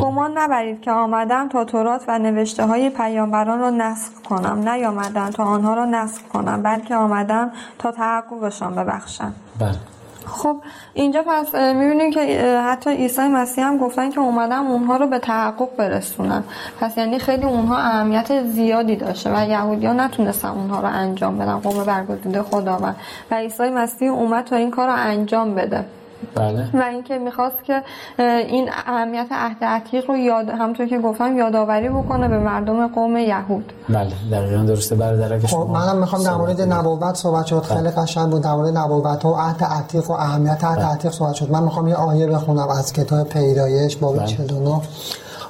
گمان 0.01 0.37
نبرید 0.37 0.81
که 0.81 0.91
آمدم 0.91 1.49
تا 1.49 1.65
تورات 1.65 2.03
و 2.07 2.19
نوشته 2.19 2.65
های 2.65 2.89
پیامبران 2.89 3.59
را 3.59 3.69
نسخ 3.69 4.11
کنم. 4.29 4.69
نیامدم 4.69 5.29
تا 5.29 5.43
آنها 5.43 5.73
را 5.73 5.85
نسخ 5.85 6.21
کنم 6.21 6.63
بلکه 6.63 6.95
آمدم 6.95 7.51
تا 7.79 7.91
تحققشان 7.91 8.75
ببخشم. 8.75 9.33
بله. 9.59 9.98
خب 10.29 10.55
اینجا 10.93 11.23
پس 11.27 11.55
می‌بینیم 11.55 12.11
که 12.11 12.41
حتی 12.65 12.89
عیسی 12.89 13.21
مسیح 13.21 13.65
هم 13.65 13.77
گفتن 13.77 14.09
که 14.09 14.19
اومدم 14.19 14.67
اونها 14.67 14.97
رو 14.97 15.07
به 15.07 15.19
تحقق 15.19 15.75
برسونم. 15.77 16.43
پس 16.79 16.97
یعنی 16.97 17.19
خیلی 17.19 17.45
اونها 17.45 17.77
اهمیت 17.77 18.43
زیادی 18.43 18.95
داشته 18.95 19.29
و 19.35 19.49
یهودی 19.49 19.85
ها 19.85 19.93
نتونستن 19.93 20.47
اونها 20.47 20.79
رو 20.79 20.87
انجام 20.87 21.37
بدن 21.37 21.59
قوم 21.59 21.83
برگزیده 21.83 22.41
خداوند. 22.41 22.95
و 23.31 23.35
عیسی 23.35 23.69
مسیح 23.69 24.11
اومد 24.11 24.43
تا 24.43 24.55
این 24.55 24.71
کار 24.71 24.87
رو 24.87 24.95
انجام 24.97 25.55
بده. 25.55 25.85
بله. 26.35 26.69
و 26.73 26.83
اینکه 26.83 27.17
می‌خواست 27.17 27.63
که 27.63 27.83
این 28.19 28.69
اهمیت 28.87 29.27
عهد 29.31 29.63
عتیق 29.63 30.09
رو 30.09 30.17
یاد 30.17 30.49
همونطور 30.49 30.87
که 30.87 30.99
گفتم 30.99 31.37
یادآوری 31.37 31.89
بکنه 31.89 32.27
به 32.27 32.39
مردم 32.39 32.87
قوم 32.87 33.17
یهود. 33.17 33.73
بله 33.89 34.11
دقیقا 34.31 34.63
درسته. 34.63 34.95
برادر 34.95 35.39
خب 35.39 35.67
منم 35.73 35.97
می‌خوام 35.97 36.23
در 36.23 36.35
مورد 36.35 36.61
نبوت 36.61 37.15
صحبت 37.15 37.45
شد. 37.45 37.63
خیلی 37.63 37.81
بله. 37.81 37.91
قشنگ 37.91 38.29
بود 38.29 38.41
در 38.41 38.53
مورد 38.53 38.77
نبوت 38.77 39.25
و 39.25 39.33
عهد 39.33 39.63
عتیق 39.63 40.09
و 40.09 40.13
اهمیت 40.13 40.63
عهد 40.63 40.77
بله. 40.77 40.85
عتیق 40.85 41.11
صحبت 41.11 41.33
شد. 41.33 41.51
من 41.51 41.63
می‌خوام 41.63 41.87
یه 41.87 41.95
آیه 41.95 42.27
بخونم 42.27 42.69
از 42.69 42.93
کتاب 42.93 43.29
پیدایش 43.29 43.97
باب 43.97 44.17
بله. 44.17 44.27
49 44.27 44.81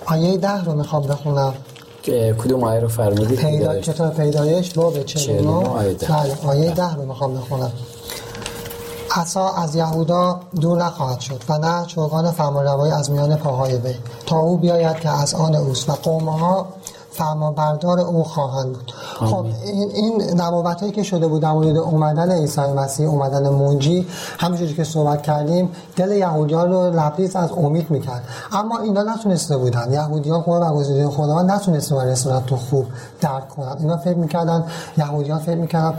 آیه 0.06 0.38
10 0.38 0.64
رو 0.64 0.74
می‌خوام 0.74 1.04
بخونم. 1.04 1.54
کدوم 2.44 2.64
آیه 2.64 2.80
رو 2.80 2.88
فرمودید؟ 2.88 3.40
پیدا... 3.40 3.80
کتاب 3.80 4.14
پیدایش 4.14 4.74
باب 4.74 5.04
49 5.04 5.52
بله 5.52 6.48
آیه 6.48 6.72
10 6.72 6.96
رو 6.96 7.06
می‌خوام 7.06 7.34
بخونم. 7.34 7.72
عصا 9.12 9.50
از 9.50 9.76
یهودا 9.76 10.40
دور 10.62 10.84
نخواهد 10.84 11.20
شد 11.20 11.44
و 11.50 11.58
نه 11.58 11.86
چوگان 11.86 12.32
فرمانروایی 12.32 12.94
از 12.94 13.12
میان 13.12 13.36
پاهای 13.36 13.76
وی 13.76 13.96
تا 14.26 14.38
او 14.38 14.58
بیاید 14.58 15.00
که 15.00 15.10
از 15.10 15.34
آن 15.34 15.56
اوست 15.56 15.90
و 15.90 15.94
قومها 15.94 16.68
فرمانبردار 17.20 18.00
او 18.00 18.24
خواهند 18.24 18.74
بود. 18.74 18.92
خب 19.20 19.46
این 19.66 19.92
این 19.92 20.40
هایی 20.82 20.92
که 20.92 21.04
شده 21.04 21.28
بود 21.28 21.42
در 21.42 21.52
مورد 21.52 21.78
اومدن 21.78 22.32
عیسی 22.32 22.62
مسیح 22.62 23.10
اومدن 23.10 23.50
منجی 23.50 24.08
همونجوری 24.40 24.74
که 24.74 24.84
صحبت 24.84 25.22
کردیم 25.22 25.70
دل 25.96 26.12
یهودیان 26.12 26.72
رو 26.72 27.00
لبریز 27.00 27.36
از 27.36 27.52
امید 27.52 27.92
می‌کرد. 27.92 28.24
اما 28.52 28.78
اینا 28.78 29.04
نتونسته 29.04 29.58
بودن. 29.58 29.94
یهودیان 29.94 30.42
قوم 30.42 30.60
برگزیده 30.60 31.10
خداوند 31.10 31.52
نتونسته 31.52 31.96
برای 31.96 32.16
تو 32.48 32.56
خوب 32.56 32.86
درک 33.22 33.50
کنن. 33.50 33.76
اینا 33.80 33.98
فکر 33.98 34.18
می‌کردن 34.18 34.64
یهودیان 34.98 35.40
فکر 35.40 35.56
می‌کردن 35.56 35.94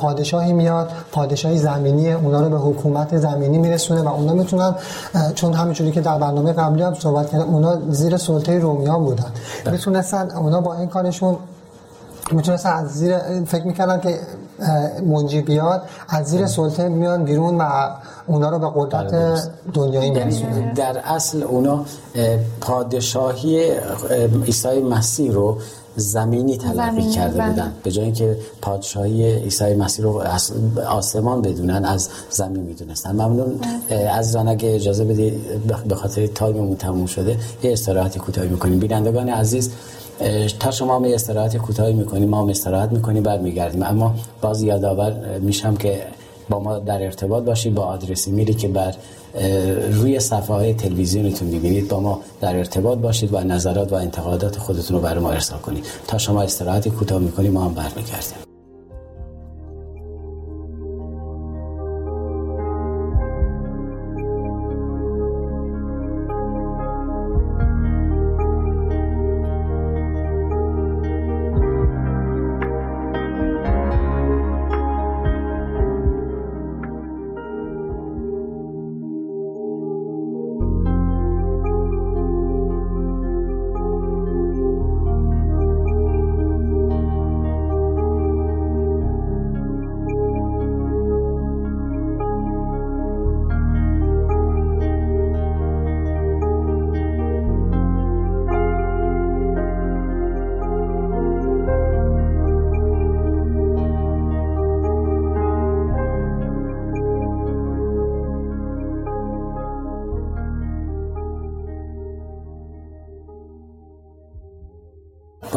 پادشاهی 0.00 0.52
میاد 0.52 0.90
پادشاهی 1.12 1.58
زمینی 1.58 2.12
اونا 2.12 2.40
رو 2.40 2.48
به 2.48 2.58
حکومت 2.58 3.16
زمینی 3.16 3.58
میرسونه 3.58 4.02
و 4.02 4.08
اونا 4.08 4.32
می‌تونن 4.32 4.74
چون 5.34 5.52
همینجوری 5.52 5.92
که 5.92 6.00
در 6.00 6.18
برنامه 6.18 6.52
قبلی 6.52 6.82
هم 6.82 6.94
صحبت 6.94 7.30
کردم 7.30 7.54
اونا 7.54 7.76
زیر 7.90 8.16
سلطه 8.16 8.58
رومیان 8.58 9.04
بودن. 9.04 9.30
بله. 9.64 9.72
می‌تونستن 9.72 10.30
اونا 10.30 10.60
با 10.66 10.74
این 10.74 10.88
کارشون 10.88 11.36
می‌تونستن 12.32 12.72
از 12.72 12.88
زیر 12.88 13.18
فکر 13.44 13.64
می‌کردن 13.64 14.00
که 14.00 14.18
منجی 15.06 15.42
بیاد 15.42 15.82
از 16.08 16.26
زیر 16.26 16.46
سلطه 16.46 16.88
میان 16.88 17.24
بیرون 17.24 17.58
و 17.58 17.90
اونا 18.26 18.50
رو 18.50 18.58
به 18.58 18.70
قدرت 18.74 19.12
بله، 19.12 19.40
دنیایی 19.74 20.08
یعنی 20.08 20.24
میرسونن. 20.24 20.72
در 20.72 20.98
اصل 21.04 21.42
اونا 21.42 21.84
پادشاهی 22.60 23.70
عیسی 24.46 24.80
مسیح 24.80 25.32
رو 25.32 25.58
زمینی 25.96 26.56
تلقی 26.56 27.10
کرده 27.10 27.38
بله. 27.38 27.50
بودن. 27.50 27.72
به 27.82 27.90
جای 27.90 28.04
اینکه 28.04 28.36
پادشاهی 28.62 29.34
عیسی 29.36 29.74
مسیح 29.74 30.04
رو 30.04 30.22
آسمان 30.88 31.42
بدونن 31.42 31.84
از 31.84 32.08
زمین 32.30 32.62
می‌دونستن. 32.62 33.12
ممنون. 33.12 33.60
بله. 33.88 33.98
از 33.98 34.36
اگه 34.36 34.74
اجازه 34.74 35.04
بدی 35.04 35.32
به 35.88 35.94
خاطر 35.94 36.26
تایممون 36.26 36.76
تموم 36.76 37.06
شده 37.06 37.38
یه 37.62 37.72
استراحت 37.72 38.18
کوتاهی 38.18 38.48
می‌کنیم 38.48 38.78
بینندگان 38.78 39.28
عزیز 39.28 39.70
تا 40.60 40.70
شما 40.70 40.98
می 40.98 41.14
استراحت 41.14 41.56
کوتاهی 41.56 41.92
می‌کنیم 41.92 42.28
ما 42.28 42.40
هم 42.42 42.48
استراحت 42.48 42.92
می‌کنیم 42.92 43.22
بعد 43.22 43.42
میگردیم 43.42 43.82
اما 43.82 44.14
باز 44.40 44.62
یادآور 44.62 45.38
میشم 45.38 45.76
که 45.76 46.02
با 46.48 46.58
ما 46.58 46.78
در 46.78 47.02
ارتباط 47.02 47.44
باشید 47.44 47.74
با 47.74 47.82
آدرس 47.82 48.28
میری 48.28 48.54
که 48.54 48.68
بر 48.68 48.94
روی 49.92 50.20
صفحه 50.20 50.54
های 50.54 50.74
تلویزیونتون 50.74 51.48
می‌بینید. 51.48 51.88
با 51.88 52.00
ما 52.00 52.20
در 52.40 52.56
ارتباط 52.56 52.98
باشید 52.98 53.34
و 53.34 53.40
نظرات 53.40 53.92
و 53.92 53.94
انتقادات 53.94 54.58
خودتون 54.58 54.96
رو 54.96 55.02
برای 55.02 55.20
ما 55.20 55.30
ارسال 55.30 55.58
کنید. 55.58 55.84
تا 56.08 56.18
شما 56.18 56.42
استراحت 56.42 56.88
کوتاه 56.88 57.18
می‌کنیم 57.18 57.52
ما 57.52 57.64
هم 57.64 57.74
برمیگردیم. 57.74 58.45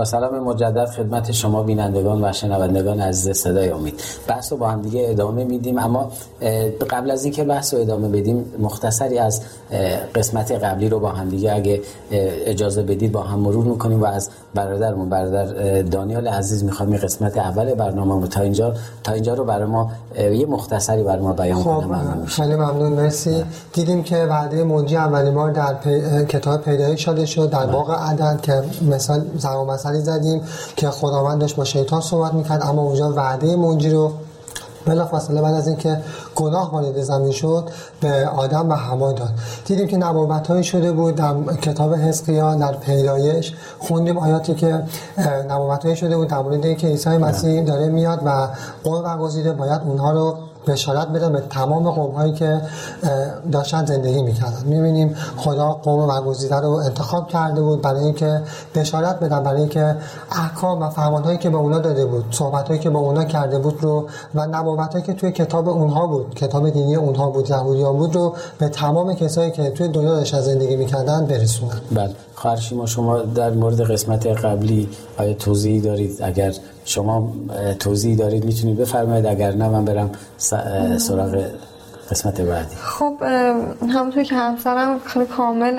سلام 0.04 0.40
مجدد 0.40 0.86
خدمت 0.86 1.32
شما 1.32 1.64
بینندگان 1.64 2.26
و 2.26 2.34
شنوندگان 2.34 3.00
عزیز 3.00 3.38
صدای 3.38 3.70
امید. 3.70 4.02
بحث 4.28 4.52
رو 4.52 4.58
با 4.58 4.68
هم 4.68 4.82
دیگه 4.82 5.08
ادامه 5.10 5.44
میدیم 5.44 5.78
اما 5.78 6.12
قبل 6.90 7.12
از 7.12 7.24
اینکه 7.24 7.44
بحث 7.44 7.74
رو 7.74 7.80
ادامه 7.80 8.08
بدیم 8.08 8.46
مختصری 8.60 9.18
از 9.18 9.42
قسمت 10.16 10.52
قبلی 10.52 10.90
رو 10.90 11.00
با 11.00 11.10
هم 11.10 11.30
دیگه 11.30 11.54
اگه 11.54 11.82
اجازه 12.12 12.84
بدید 12.84 13.12
با 13.12 13.22
هم 13.22 13.40
مرور 13.40 13.66
می‌کنیم 13.66 14.02
و 14.02 14.06
از 14.06 14.30
برادرمون 14.56 15.10
برادر 15.10 15.82
دانیال 15.82 16.28
عزیز 16.28 16.64
می‌خوام 16.64 16.92
این 16.92 17.02
قسمت 17.02 17.38
اول 17.38 17.74
برنامه 17.74 18.28
تا 18.28 18.42
اینجا 18.42 18.74
تا 19.04 19.14
اینجا 19.14 19.34
رو 19.34 19.46
برای 19.46 19.66
ما 19.66 19.92
یه 20.18 20.46
مختصری 20.46 21.04
برای 21.04 21.22
ما 21.22 21.34
بیان 21.34 21.64
خب 21.64 21.84
خیلی 22.26 22.56
ممنون 22.56 22.94
مرسی. 22.94 23.44
دیدیم 23.74 24.04
که 24.04 24.18
وعده 24.18 24.64
منجی 24.64 24.96
اولی 24.98 25.32
بار 25.32 25.52
در 25.52 25.76
کتاب 26.24 26.62
پیدایش 26.62 27.06
شده 27.06 27.26
شد 27.26 27.50
در 27.50 27.66
باغ 27.66 27.92
عدن 27.92 28.40
که 28.42 28.64
مثال 28.90 29.22
زمان 29.38 29.68
مسئله 29.90 30.04
زدیم 30.04 30.42
که 30.76 30.90
خداوند 30.90 31.42
داشت 31.42 31.56
با 31.56 31.64
شیطان 31.64 32.02
صحبت 32.02 32.34
می‌کرد 32.34 32.64
اما 32.64 32.82
اونجا 32.82 33.14
وعده 33.14 33.56
منجی 33.56 33.90
رو 33.90 34.12
بلافاصله 34.86 35.42
بعد 35.42 35.54
از 35.54 35.68
اینکه 35.68 36.02
گناه 36.36 36.72
وارد 36.72 37.02
زمین 37.02 37.32
شد 37.32 37.70
به 38.02 38.28
آدم 38.28 38.70
و 38.70 38.74
هوا 38.74 39.12
داد 39.12 39.30
دیدیم 39.66 39.88
که 39.88 39.98
نبوت 39.98 40.62
شده 40.62 40.92
بود 40.92 41.16
در 41.16 41.34
کتاب 41.62 41.96
حزقیال 41.96 42.58
در 42.58 42.74
پیدایش. 42.74 43.54
خوندیم 43.80 44.18
آیاتی 44.18 44.54
که 44.54 44.84
نبوت 45.50 45.96
شده 45.96 46.18
بود 46.18 46.28
در 46.28 46.38
مورد 46.38 46.66
اینکه 46.66 46.88
عیسی 46.88 47.10
مسیح 47.10 47.64
داره 47.64 47.88
میاد 47.88 48.22
و 48.26 48.48
قوم 48.84 49.04
برگزیده 49.04 49.52
باید 49.52 49.82
اونها 49.86 50.12
رو 50.12 50.38
بشارت 50.68 51.08
بدن 51.08 51.32
به 51.32 51.44
تمام 51.50 51.92
قوم 51.92 52.12
هایی 52.12 52.34
که 52.34 52.62
داشتن 53.52 53.86
زندگی 53.86 54.24
می‌کردن. 54.24 54.64
می‌بینیم 54.66 55.16
خدا 55.38 55.70
قوم 55.72 56.08
برگزیده 56.08 56.56
رو 56.56 56.70
انتخاب 56.70 57.28
کرده 57.28 57.62
بود 57.62 57.82
برای 57.82 58.04
اینکه 58.04 58.42
بشارت 58.76 59.20
بدن 59.20 59.44
برای 59.44 59.60
اینکه 59.60 59.96
احکام 60.32 60.82
و 60.82 60.90
فرمان 60.90 61.24
هایی 61.24 61.38
که 61.38 61.50
به 61.50 61.58
اونا 61.58 61.80
داده 61.80 62.06
بود 62.06 62.26
صحبت 62.32 62.68
هایی 62.68 62.80
که 62.80 62.90
به 62.90 62.98
اونا 62.98 63.24
کرده 63.24 63.60
بود 63.60 63.84
رو 63.84 64.08
و 64.36 64.48
نبوت 64.48 64.92
هایی 64.92 65.06
که 65.06 65.14
توی 65.14 65.32
کتاب 65.32 65.70
اونها 65.70 66.08
بود 66.08 66.36
کتاب 66.36 66.70
دینی 66.70 66.96
اونها 66.96 67.30
بود 67.30 67.50
یهودیان 67.50 67.98
بود 67.98 68.16
رو 68.16 68.34
به 68.58 68.70
تمام 68.70 69.14
کسایی 69.14 69.52
که 69.52 69.70
توی 69.70 69.88
دنیا 69.88 70.16
داشتن 70.16 70.42
زندگی 70.42 70.76
می‌کردن 70.76 71.26
برسونن. 71.26 71.82
بله. 71.92 72.16
خواهر 72.36 72.86
شما 72.86 73.18
در 73.20 73.52
مورد 73.52 73.82
قسمت 73.82 74.28
قبلی 74.28 74.90
آیا 75.18 75.34
توضیحی 75.34 75.82
دارید؟ 75.82 76.22
اگر 76.22 76.54
شما 76.86 77.34
توضیحی 77.80 78.16
دارید 78.16 78.46
می‌تونید 78.46 78.78
بفرمایید. 78.78 79.26
اگر 79.26 79.52
نه 79.52 79.70
من 79.70 79.86
برم 79.86 80.12
سراغ 80.98 81.46
قسمت 82.12 82.42
بعدی. 82.42 82.76
خب 82.76 83.14
همونطور 83.90 84.24
که 84.24 84.36
همسرم 84.36 85.00
خیلی 85.00 85.26
کامل 85.26 85.76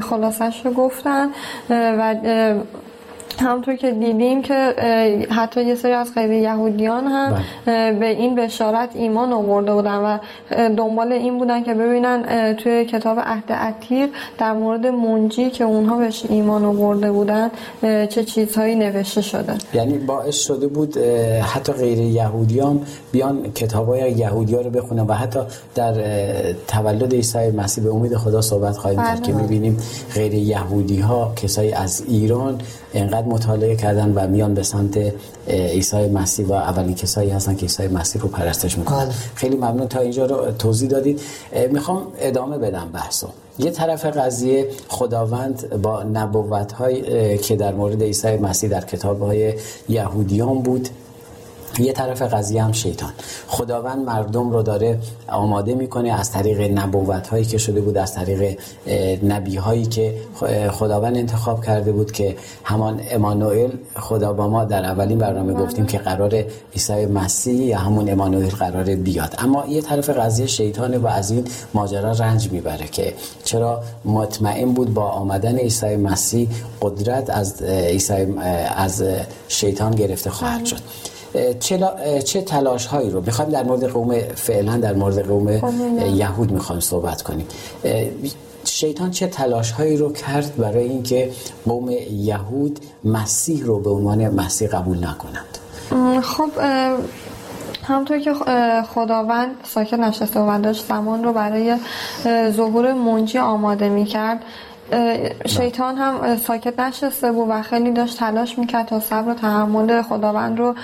خلاصش 0.00 0.62
رو 0.64 0.72
گفتن 0.72 1.28
و 1.70 2.14
همونطور 3.40 3.76
که 3.76 3.90
دیدیم 3.90 4.42
که 4.42 4.74
حتی 5.30 5.64
یه 5.64 5.74
سری 5.74 5.92
از 5.92 6.14
غیر 6.14 6.30
یهودیان 6.30 7.04
هم 7.04 7.42
بله. 7.66 7.92
به 7.92 8.06
این 8.06 8.34
بشارت 8.34 8.90
ایمان 8.94 9.32
آورده 9.32 9.72
بودن 9.74 9.96
و 9.96 10.18
دنبال 10.50 11.12
این 11.12 11.38
بودن 11.38 11.62
که 11.62 11.74
ببینن 11.74 12.54
توی 12.54 12.84
کتاب 12.84 13.18
عهد 13.20 13.52
عتیق 13.52 14.08
در 14.38 14.52
مورد 14.52 14.86
منجی 14.86 15.50
که 15.50 15.64
اونها 15.64 15.98
بهش 15.98 16.24
ایمان 16.28 16.64
آورده 16.64 17.12
بودن 17.12 17.50
چه 17.82 18.24
چیزهایی 18.24 18.74
نوشته 18.74 19.20
شده 19.20 19.54
یعنی 19.74 19.98
باعث 19.98 20.36
شده 20.36 20.66
بود 20.66 20.96
حتی 21.54 21.72
غیر 21.72 21.98
یهودیان 21.98 22.80
بیان 23.12 23.52
کتاب 23.52 23.88
های 23.88 24.12
یهودی 24.12 24.54
ها 24.54 24.60
رو 24.60 24.70
بخونن 24.70 25.06
و 25.06 25.12
حتی 25.12 25.40
در 25.74 25.94
تولد 26.68 27.14
عیسی 27.14 27.50
مسیح 27.50 27.84
به 27.84 27.90
امید 27.90 28.16
خدا 28.16 28.40
صحبت 28.40 28.76
خواهیم 28.76 28.98
کرد 28.98 29.22
که 29.22 29.32
بله. 29.32 29.42
می‌بینیم 29.42 29.78
غیر 30.14 30.34
یهودی 30.34 31.00
ها 31.00 31.32
کسایی 31.36 31.72
از 31.72 32.04
ایران 32.08 32.60
انقدر 32.96 33.26
مطالعه 33.26 33.76
کردن 33.76 34.12
و 34.14 34.26
میان 34.26 34.54
به 34.54 34.62
سمت 34.62 34.98
عیسی 35.48 36.08
مسیح 36.08 36.46
و 36.46 36.52
اولین 36.52 36.94
کسایی 36.94 37.30
هستن 37.30 37.56
که 37.56 37.62
عیسی 37.62 37.88
مسیح 37.88 38.22
رو 38.22 38.28
پرستش 38.28 38.78
می‌کنن. 38.78 39.04
بله. 39.04 39.14
خیلی 39.34 39.56
ممنون 39.56 39.88
تا 39.88 40.00
اینجا 40.00 40.26
رو 40.26 40.52
توضیح 40.52 40.88
دادید. 40.88 41.20
می‌خوام 41.70 42.02
ادامه 42.18 42.58
بدم 42.58 42.88
بحثو. 42.92 43.26
یه 43.58 43.70
طرف 43.70 44.04
قضیه 44.04 44.68
خداوند 44.88 45.82
با 45.82 46.02
نبوت 46.02 46.72
های 46.72 47.38
که 47.38 47.56
در 47.56 47.74
مورد 47.74 48.02
عیسی 48.02 48.36
مسیح 48.36 48.70
در 48.70 48.80
کتاب 48.80 49.22
های 49.22 49.54
یهودیان 49.88 50.62
بود. 50.62 50.88
یه 51.78 51.92
طرف 51.92 52.22
قضیه 52.22 52.62
هم 52.62 52.72
شیطان. 52.72 53.12
خداوند 53.46 54.04
مردم 54.06 54.50
رو 54.50 54.62
داره 54.62 54.98
آماده 55.28 55.74
می‌کنه 55.74 56.12
از 56.12 56.32
طریق 56.32 56.78
نبوت 56.78 57.28
هایی 57.28 57.44
که 57.44 57.58
شده 57.58 57.80
بود 57.80 57.98
از 57.98 58.14
طریق 58.14 58.58
نبی 59.22 59.56
هایی 59.56 59.86
که 59.86 60.14
خداوند 60.70 61.16
انتخاب 61.16 61.64
کرده 61.64 61.92
بود 61.92 62.12
که 62.12 62.36
همان 62.64 63.00
امانوئل 63.10 63.70
خدا 63.96 64.32
با 64.32 64.48
ما 64.48 64.64
در 64.64 64.84
اولین 64.84 65.18
برنامه 65.18 65.54
گفتیم 65.54 65.86
که 65.86 65.98
قرار 65.98 66.44
عیسی 66.74 67.06
مسیح 67.06 67.64
یا 67.64 67.78
همون 67.78 68.10
امانوئل 68.10 68.48
قرار 68.48 68.84
بیاد. 68.84 69.34
اما 69.38 69.64
یه 69.68 69.82
طرف 69.82 70.10
قضیه 70.10 70.46
شیطانه 70.46 70.98
و 70.98 71.06
از 71.06 71.30
این 71.30 71.44
ماجرا 71.74 72.12
رنج 72.12 72.52
می‌بره 72.52 72.86
که 72.86 73.14
چرا 73.44 73.82
مطمئن 74.04 74.72
بود 74.72 74.94
با 74.94 75.02
آمدن 75.02 75.56
عیسی 75.56 75.96
مسیح 75.96 76.48
قدرت 76.82 77.30
از 77.30 77.62
عیسی 77.62 78.26
از 78.76 79.04
شیطان 79.48 79.90
گرفته 79.90 80.30
خواهد 80.30 80.58
بله. 80.58 80.64
شد. 80.64 80.80
چه, 81.60 81.78
چه 82.24 82.42
تلاش 82.42 82.86
هایی 82.86 83.10
رو 83.10 83.20
می‌خوایم 83.20 83.50
در 83.50 83.62
مورد 83.62 83.84
قوم 83.84 84.18
فعلا 84.18 84.76
در 84.76 84.94
مورد 84.94 85.26
قوم 85.26 85.48
یهود 86.14 86.52
می‌خوایم 86.52 86.80
صحبت 86.80 87.22
کنیم. 87.22 87.46
شیطان 88.64 89.10
چه 89.10 89.26
تلاش 89.26 89.70
هایی 89.70 89.96
رو 89.96 90.12
کرد 90.12 90.56
برای 90.56 90.84
اینکه 90.84 91.30
قوم 91.66 91.90
یهود 92.10 92.80
مسیح 93.04 93.64
رو 93.64 93.78
به 93.78 93.90
عنوان 93.90 94.28
مسیح 94.28 94.68
قبول 94.68 95.06
نکنند؟ 95.06 95.58
خب 96.22 96.50
همطور 97.84 98.18
که 98.18 98.34
خداوند 98.94 99.50
ساکت 99.64 99.94
نشسته 99.94 100.40
و 100.40 100.60
داشت 100.62 100.84
زمان 100.88 101.24
رو 101.24 101.32
برای 101.32 101.76
ظهور 102.50 102.92
منجی 102.92 103.38
آماده 103.38 103.88
می 103.88 104.04
کرد 104.04 104.42
شیطان 105.46 105.96
هم 105.96 106.36
ساکت 106.36 106.80
نشسته 106.80 107.32
بود 107.32 107.46
و 107.50 107.62
خیلی 107.62 107.90
داشت 107.90 108.18
تلاش 108.18 108.58
می‌کرد 108.58 108.86
تا 108.86 109.00
صبر 109.00 109.30
و 109.30 109.34
تحمل 109.34 110.02
خداوند 110.02 110.58
رو 110.58 110.74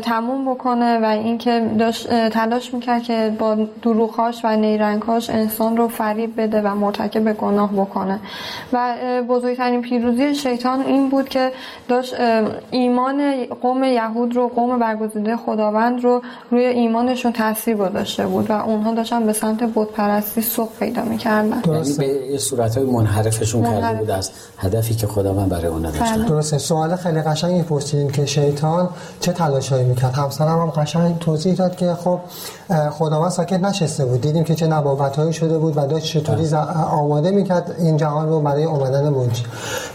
تموم 0.00 0.54
بکنه 0.54 0.98
و 0.98 1.04
اینکه 1.04 1.70
داشت 1.78 2.28
تلاش 2.28 2.74
می‌کرد 2.74 3.02
که 3.02 3.32
با 3.38 3.56
دروغاش 3.82 4.44
و 4.44 4.56
نیرنگاش 4.56 5.30
انسان 5.30 5.76
رو 5.76 5.88
فریب 5.88 6.40
بده 6.40 6.60
و 6.60 6.74
مرتکب 6.74 7.32
گناه 7.32 7.72
بکنه. 7.72 8.20
و 8.72 8.94
بزرگترین 9.28 9.82
پیروزی 9.82 10.34
شیطان 10.34 10.80
این 10.80 11.08
بود 11.08 11.28
که 11.28 11.52
داشت 11.88 12.14
ایمان 12.70 13.44
قوم 13.44 13.84
یهود 13.84 14.36
رو 14.36 14.48
قوم 14.48 14.78
برگزیده 14.78 15.36
خداوند 15.36 16.04
رو 16.04 16.22
روی 16.50 16.64
ایمانشون 16.64 17.32
تاثیر 17.32 17.76
گذاشته 17.76 18.26
بود 18.26 18.50
و 18.50 18.52
اونها 18.52 18.94
داشتن 18.94 19.26
به 19.26 19.32
سمت 19.32 19.62
بت 19.74 19.88
پرستی 19.88 20.40
سوق 20.40 20.68
پیدا 20.78 21.02
می‌کردن. 21.02 21.62
یعنی 21.66 21.94
به 22.32 22.38
صورت 22.38 22.78
های 22.78 22.86
منحرف 22.86 23.35
منحرفشون 23.36 23.62
کرده 23.62 23.98
بود 23.98 24.10
از 24.10 24.30
هدفی 24.58 24.94
که 24.94 25.06
خداوند 25.06 25.48
برای 25.48 25.66
اونا 25.66 25.90
داشت 25.90 26.12
بله. 26.14 26.28
درسته. 26.28 26.58
سوال 26.58 26.96
خیلی 26.96 27.20
قشنگی 27.20 27.62
پرسیدین 27.62 28.10
که 28.10 28.26
شیطان 28.26 28.88
چه 29.20 29.32
تلاشایی 29.32 29.84
می‌کرد؟ 29.84 30.14
همسرم 30.14 30.60
هم 30.60 30.70
قشنگ 30.70 31.18
توضیح 31.18 31.54
داد 31.54 31.76
که 31.76 31.94
خب 31.94 32.20
خداوند 32.90 33.30
ساکت 33.30 33.60
نشسته 33.60 34.04
بود. 34.04 34.20
دیدیم 34.20 34.44
که 34.44 34.54
چه 34.54 34.66
نبوتایی 34.66 35.32
شده 35.32 35.58
بود 35.58 35.76
و 35.76 35.86
داشت 35.86 36.06
چطوری 36.06 36.46
بله. 36.46 36.56
آماده 36.84 37.30
می‌کرد 37.30 37.74
این 37.78 37.96
جهان 37.96 38.28
رو 38.28 38.40
برای 38.40 38.64
اومدن 38.64 39.08
منجی 39.08 39.44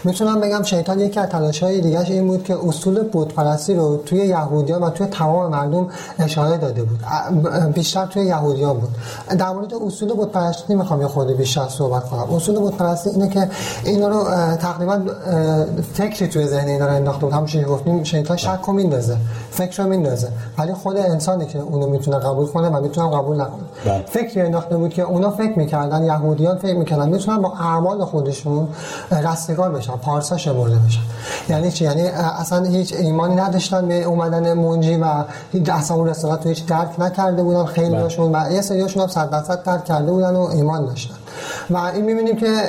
می‌تونم 0.04 0.40
بگم 0.40 0.62
شیطان 0.62 1.00
یکی 1.00 1.20
از 1.20 1.28
تلاشهای 1.28 1.80
دیگه 1.80 2.00
این 2.00 2.26
بود 2.26 2.44
که 2.44 2.56
اصول 2.68 3.08
بت 3.12 3.28
پرستی 3.28 3.74
رو 3.74 3.96
توی 3.96 4.18
یهودیان 4.18 4.82
و 4.82 4.90
توی 4.90 5.06
تمام 5.06 5.50
مردم 5.50 5.88
اشاره 6.18 6.56
داده 6.56 6.82
بود. 6.82 6.98
بیشتر 7.74 8.06
توی 8.06 8.24
یهودیان 8.24 8.76
بود. 8.76 8.90
در 9.38 9.50
مورد 9.50 9.74
اصول 9.74 10.12
بت 10.16 10.28
پرستی 10.28 10.74
می‌خوام 10.74 11.00
یه 11.00 11.06
خورده 11.06 11.34
بیشتر 11.34 11.68
صحبت 11.68 12.08
کنم. 12.08 12.34
اصول 12.34 12.58
بت 12.58 12.74
پرستی 12.74 13.10
اینه 13.10 13.28
که 13.32 13.48
اینا 13.84 14.08
رو 14.08 14.24
تقریبا 14.56 15.00
فکری 15.94 16.28
توی 16.28 16.46
ذهن 16.46 16.68
اینا 16.68 16.86
رو 16.86 16.92
انداخته 16.92 17.20
بود. 17.20 17.32
همونش 17.32 17.56
گفتیم 17.68 18.04
شیطان 18.04 18.36
شک 18.36 18.60
رو 18.66 18.72
میندازه 18.72 19.16
فکر 19.50 19.82
رو 19.82 19.88
میندازه. 19.88 20.28
ولی 20.58 20.74
خود 20.74 20.96
انسانی 20.96 21.46
که 21.46 21.58
اونو 21.58 21.86
می‌تونه 21.86 22.18
قبول 22.18 22.46
کنه 22.46 22.68
و 22.68 22.80
می‌تونه 22.80 23.16
قبول 23.16 23.40
نکنه. 23.40 23.62
بله. 23.84 24.04
فکری 24.06 24.40
انداخته 24.40 24.76
بود 24.76 24.94
که 24.94 25.02
اونا 25.02 25.30
فکر 25.30 25.58
می‌کردن 25.58 26.04
یهودیان 26.04 26.58
فکر 26.58 26.76
می‌کردن 26.76 27.08
می‌تونن 27.08 27.42
با 27.42 27.52
اعمال 27.60 28.04
خودشون 28.04 28.68
رستگار 29.10 29.70
بشن 29.70 29.92
پارسا 29.92 30.36
شمرده 30.36 30.76
بشن. 30.86 31.00
یعنی 31.48 31.70
چی؟ 31.72 31.84
یعنی 31.84 32.02
اصلا 32.40 32.64
هیچ 32.64 32.94
ایمانی 32.94 33.34
نداشتن 33.34 33.88
به 33.88 34.04
اومدن 34.04 34.52
منجی 34.52 34.96
و 34.96 35.06
هیچ 35.52 35.68
اصلا 35.68 35.96
اون 35.96 36.08
رسالت 36.08 36.42
رو 36.42 36.48
هیچ 36.48 36.66
درک 36.66 37.00
نکرده 37.00 37.42
بودن 37.42 37.64
خیلی 37.64 37.96
بله. 37.96 38.48
و 38.48 38.52
یه 38.52 38.60
سریاشون 38.60 39.02
هم 39.02 39.08
100 39.08 39.30
درصد 39.30 39.62
درک 39.62 39.84
کرده 39.84 40.12
بودن 40.12 40.36
و 40.36 40.40
ایمان 40.40 40.86
داشتن. 40.86 41.14
و 41.70 41.76
این 41.76 42.04
می‌بینیم 42.04 42.36
که 42.36 42.62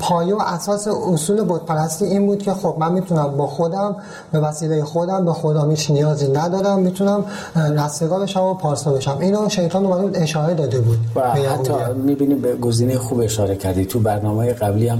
پایه 0.00 0.34
و 0.34 0.40
اساس 0.46 0.88
اصول 0.88 1.44
بت 1.48 1.60
پرستی 1.60 2.04
این 2.04 2.26
بود 2.26 2.42
که 2.42 2.52
خب 2.52 2.76
من 2.78 2.92
می‌تونم 2.92 3.36
با 3.36 3.46
خودم 3.46 3.96
به 4.32 4.40
وسیله 4.40 4.84
خودم 4.84 5.24
به 5.24 5.32
خدا 5.32 5.68
هیچ 5.68 5.90
نیازی 5.90 6.28
ندارم 6.28 6.78
می‌تونم 6.78 7.24
رستگار 7.56 8.20
بشم 8.20 8.42
و 8.42 8.54
پارسا 8.54 8.92
بشم. 8.92 9.18
اینو 9.20 9.48
شیطان 9.48 9.86
اومد 9.86 10.16
اشاره 10.16 10.54
داده 10.54 10.80
بود 10.80 10.98
و 11.16 11.20
حتی 11.30 11.72
می‌بینیم 12.04 12.40
به 12.40 12.56
گزینه 12.56 12.98
خوب 12.98 13.20
اشاره 13.20 13.56
کردی. 13.56 13.84
تو 13.84 14.00
برنامه 14.00 14.52
قبلی 14.52 14.88
هم 14.88 14.98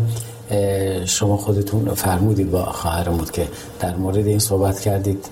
شما 1.05 1.37
خودتون 1.37 1.94
فرمودید 1.94 2.51
با 2.51 2.64
خواهرمون 2.64 3.25
که 3.33 3.48
در 3.81 3.96
مورد 3.96 4.16
این 4.16 4.38
صحبت 4.38 4.81
کردید 4.81 5.25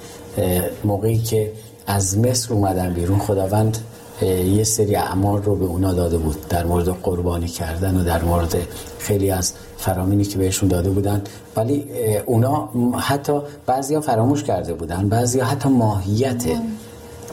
موقعی 0.85 1.19
که 1.19 1.53
از 1.87 2.19
مصر 2.19 2.55
اومدن 2.55 2.93
بیرون 2.93 3.19
خداوند 3.19 3.79
یه 4.27 4.65
سری 4.65 4.97
اعمال 4.97 5.43
رو 5.43 5.57
به 5.57 5.65
اونا 5.65 5.93
داده 5.93 6.19
بود 6.19 6.49
در 6.49 6.65
مورد 6.65 6.89
قربانی 6.89 7.49
کردن 7.49 8.01
و 8.01 8.05
در 8.05 8.23
مورد 8.23 8.57
خیلی 8.99 9.31
از 9.31 9.53
فرامینی 9.79 10.25
که 10.25 10.39
بهشون 10.39 10.69
داده 10.69 10.91
بودن. 10.91 11.23
ولی 11.57 11.85
اونا 12.27 12.69
حتی 12.99 13.41
بعضی 13.67 13.95
ها 13.95 14.01
فراموش 14.01 14.45
کرده 14.45 14.75
بودن 14.75 15.09
بعضی 15.09 15.41
ها 15.41 15.47
حتی 15.47 15.69
ماهیت 15.69 16.45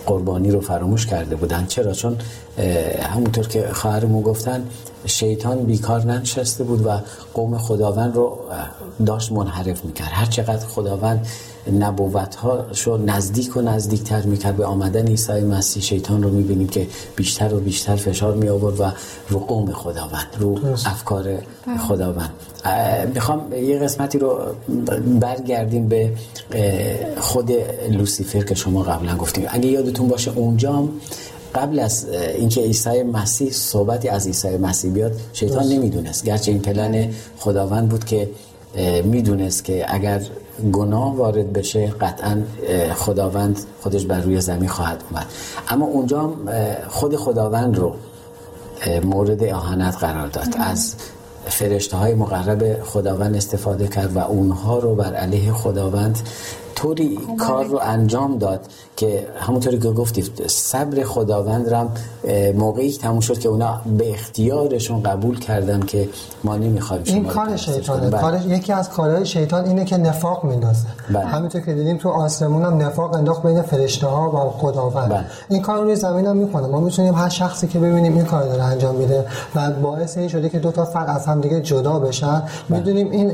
قربانی 0.06 0.52
رو 0.52 0.62
فراموش 0.62 1.06
کرده 1.06 1.36
بودن. 1.36 1.66
چرا؟ 1.66 1.94
چون 1.94 2.18
همونطور 3.02 3.48
که 3.48 3.68
خواهرمون 3.74 4.22
گفتن 4.22 4.64
شیطان 5.08 5.58
بیکار 5.58 6.06
ننشسته 6.06 6.64
بود 6.64 6.86
و 6.86 6.90
قوم 7.34 7.58
خداوند 7.58 8.16
رو 8.16 8.38
داشت 9.06 9.32
منحرف 9.32 9.86
می‌کرد. 9.86 10.08
هر 10.12 10.26
چقدر 10.26 10.66
خداوند 10.66 11.28
نبوت 11.80 12.38
شو 12.74 12.98
نزدیک 12.98 13.58
و 13.58 13.62
نزدیکتر 13.62 14.22
می‌کرد 14.22 14.58
به 14.58 14.66
آمدن 14.66 15.08
عیسی 15.08 15.42
مسیح 15.42 15.84
شیطان 15.84 16.24
رو 16.24 16.30
می‌بینیم 16.30 16.68
که 16.68 16.88
بیشتر 17.16 17.54
و 17.54 17.60
بیشتر 17.60 17.96
فشار 17.96 18.34
می 18.34 18.50
آورد 18.50 18.80
و 18.80 18.92
رو 19.30 19.40
قوم 19.40 19.72
خداوند 19.72 20.28
رو 20.40 20.60
افکار 20.86 21.24
بله. 21.24 21.78
خداوند. 21.88 22.30
می‌خوام 23.14 23.54
یه 23.54 23.80
قسمتی 23.80 24.20
رو 24.20 24.40
برگردیم 25.20 25.88
به 25.88 26.12
خود 27.20 27.52
لوسیفر 27.90 28.42
که 28.42 28.56
شما 28.56 28.84
قبلا 28.84 29.18
گفتیم. 29.18 29.46
اگه 29.50 29.68
یادتون 29.68 30.08
باشه 30.08 30.32
اونجا 30.32 30.90
قبل 31.58 31.80
از 31.80 32.06
اینکه 32.38 32.62
عیسی 32.62 33.04
مسیح 33.04 33.52
صحبتی 33.52 34.10
از 34.10 34.28
عیسی 34.28 34.58
مسیح 34.58 34.92
بیاد 34.92 35.12
شیطان 35.34 35.68
نمی‌دونست. 35.68 36.26
گرچه 36.26 36.52
این 36.52 36.62
پلن 36.62 37.10
خداوند 37.38 37.90
بود 37.90 38.06
که 38.06 38.30
می‌دونست 39.04 39.64
که 39.64 39.86
اگر 39.88 40.22
گناه 40.72 41.16
وارد 41.16 41.54
بشه 41.54 41.88
قطعا 41.88 42.42
خداوند 42.96 43.60
خودش 43.82 44.06
بر 44.06 44.22
روی 44.22 44.42
زمین 44.42 44.70
خواهد 44.70 45.04
اومد. 45.12 45.26
اما 45.70 45.86
اونجا 45.86 46.34
خود 46.90 47.16
خداوند 47.16 47.78
رو 47.78 47.94
مورد 49.04 49.44
اهانت 49.44 49.96
قرار 49.96 50.28
داد. 50.28 50.48
از 50.60 50.96
فرشته 51.46 51.98
های 51.98 52.14
مقرب 52.14 52.84
خداوند 52.84 53.36
استفاده 53.36 53.88
کرد 53.88 54.16
و 54.16 54.20
اونها 54.20 54.80
رو 54.80 54.96
بر 54.96 55.14
علیه 55.14 55.54
خداوند 55.54 56.20
طوری 56.78 57.20
کار 57.40 57.66
رو 57.66 57.80
انجام 57.84 58.38
داد 58.38 58.62
که 58.96 59.28
همونطوری 59.40 59.80
که 59.80 59.92
گفتید 59.92 60.48
صبر 60.48 61.04
خداوند 61.04 61.74
رم 61.74 61.92
موقعی 62.56 62.94
تموم 62.94 63.20
شد 63.20 63.40
که 63.40 63.50
اونا 63.50 63.82
به 63.98 64.14
اختیارشون 64.14 65.04
قبول 65.04 65.40
کردن 65.40 65.80
که 65.80 66.10
ما 66.44 66.58
نمی‌خوایم 66.58 67.04
این 67.06 67.26
کار 67.26 67.58
شیطانه 67.58 68.10
بله. 68.10 68.22
کار 68.22 68.42
یکی 68.48 68.74
از 68.74 68.90
کارهای 68.90 69.26
شیطان 69.26 69.66
اینه 69.66 69.86
که 69.86 69.98
نفاق 69.98 70.44
میندازه 70.44 70.88
بله. 71.10 71.26
همینطور 71.26 71.62
که 71.62 71.74
دیدیم 71.74 71.98
تو 71.98 72.10
آسمون 72.10 72.66
هم 72.66 72.78
نفاق 72.82 73.14
انداخت 73.14 73.46
بین 73.46 73.62
فرشته 73.62 74.08
ها 74.08 74.30
و 74.30 74.60
خداوند 74.60 75.10
بله. 75.10 75.26
این 75.50 75.62
کار 75.62 75.84
روی 75.84 75.96
زمین 75.96 76.26
هم 76.26 76.38
می‌کنه 76.38 76.68
ما 76.68 76.80
می‌تونیم 76.80 77.16
هر 77.16 77.30
شخصی 77.30 77.68
که 77.68 77.80
ببینیم 77.80 78.14
این 78.14 78.26
کار 78.26 78.44
داره 78.44 78.64
انجام 78.64 78.96
میده 78.96 79.26
و 79.56 79.72
باعث 79.72 80.18
این 80.18 80.28
شده 80.28 80.50
که 80.50 80.60
دو 80.60 80.72
تا 80.72 80.86
فرد 80.86 81.10
از 81.10 81.26
هم 81.26 81.42
دیگه 81.42 81.62
جدا 81.62 82.00
بشن. 82.00 82.44
می‌دونیم 82.70 83.12
این 83.12 83.34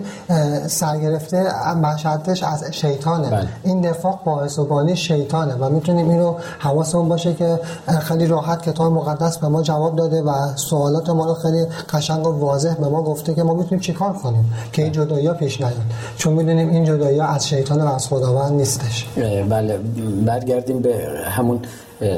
سرگرفته 0.67 1.47
مشهدش 1.75 2.43
از 2.43 2.63
شیطانه 2.71 3.32
بله. 3.33 3.47
این 3.63 3.85
نفاق 3.85 4.23
باعث 4.23 4.59
و 4.59 4.65
بانی 4.65 4.95
شیطانه 4.95 5.53
و 5.53 5.69
می‌تونیم 5.69 6.09
اینو 6.09 6.35
حواسمون 6.59 7.09
باشه 7.09 7.33
که 7.33 7.59
خیلی 8.01 8.27
راحت 8.27 8.61
کتاب 8.69 8.93
مقدس 8.93 9.37
به 9.37 9.47
ما 9.47 9.61
جواب 9.61 9.95
داده 9.95 10.21
و 10.21 10.31
سوالات 10.55 11.09
ما 11.09 11.25
رو 11.25 11.33
خیلی 11.33 11.65
قشنگ 11.93 12.27
و 12.27 12.31
واضح 12.31 12.73
به 12.73 12.87
ما 12.87 13.01
گفته 13.01 13.33
که 13.33 13.43
ما 13.43 13.53
می‌تونیم 13.53 13.79
چیکار 13.79 14.13
کنیم 14.13 14.53
که 14.71 14.83
این 14.83 14.91
جدایی 14.91 15.33
پیش 15.33 15.61
نیاد. 15.61 15.73
چون 16.17 16.33
می‌دونیم 16.33 16.69
این 16.69 16.85
جدایی 16.85 17.19
از 17.19 17.47
شیطان 17.47 17.81
و 17.81 17.93
از 17.93 18.07
خداوند 18.07 18.51
نیستش. 18.51 19.07
بله. 19.49 19.79
برگردیم 20.25 20.81
به 20.81 21.07
همون 21.25 21.59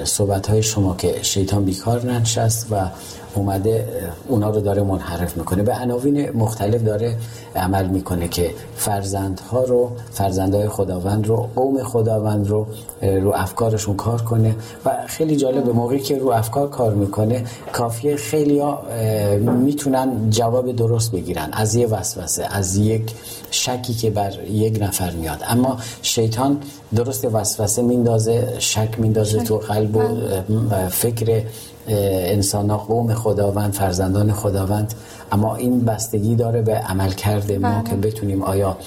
صحبت 0.03 0.47
های 0.47 0.63
شما 0.63 0.95
که 0.95 1.15
شیطان 1.21 1.65
بیکار 1.65 2.05
ننشست 2.05 2.67
و 2.71 2.75
اومده 3.35 3.87
اونا 4.27 4.49
رو 4.49 4.61
داره 4.61 4.83
منحرف 4.83 5.37
می‌کنه. 5.37 5.63
به 5.63 5.73
عناوین 5.73 6.29
مختلف 6.31 6.81
داره 6.81 7.17
عمل 7.55 7.87
می‌کنه 7.87 8.27
که 8.27 8.51
فرزندها 8.75 9.63
رو 9.63 9.91
فرزندهای 10.11 10.69
خداوند 10.69 11.27
رو 11.27 11.49
قوم 11.55 11.83
خداوند 11.83 12.47
رو 12.47 12.67
رو 13.01 13.33
افکارشون 13.35 13.95
کار 13.95 14.21
کنه. 14.21 14.55
و 14.85 14.91
خیلی 15.07 15.35
جالب 15.35 15.63
به 15.63 15.71
موقعی 15.71 15.99
که 15.99 16.17
رو 16.17 16.29
افکار 16.29 16.69
کار 16.69 16.93
می‌کنه 16.93 17.43
کافیه 17.73 18.15
خیلی 18.15 18.59
ها 18.59 18.83
می‌تونن 19.39 20.29
جواب 20.29 20.71
درست 20.71 21.11
بگیرن. 21.11 21.49
از 21.51 21.75
یه 21.75 21.87
وسوسه 21.87 22.47
از 22.51 22.77
یک 22.77 23.11
شکی 23.51 23.93
که 23.93 24.09
بر 24.09 24.33
یک 24.49 24.77
نفر 24.81 25.11
میاد. 25.11 25.43
اما 25.47 25.77
شیطان 26.01 26.57
درست 26.95 27.25
وسوسه 27.25 27.81
میندازه 27.81 28.55
شک 28.59 28.99
میندازه 28.99 29.43
تو 29.43 29.57
قلب 29.57 29.95
و 29.95 29.99
بله. 29.99 30.89
فکر 30.89 31.43
انسان 31.87 32.69
ها 32.69 32.77
قوم 32.77 33.13
خداوند 33.13 33.73
فرزندان 33.73 34.33
خداوند 34.33 34.93
اما 35.31 35.55
این 35.55 35.85
بستگی 35.85 36.35
داره 36.35 36.61
به 36.61 36.75
عمل 36.75 37.11
کرده 37.11 37.57
ما 37.57 37.69
بله. 37.69 37.89
که 37.89 37.95
بتونیم 37.95 38.41
آیا 38.43 38.77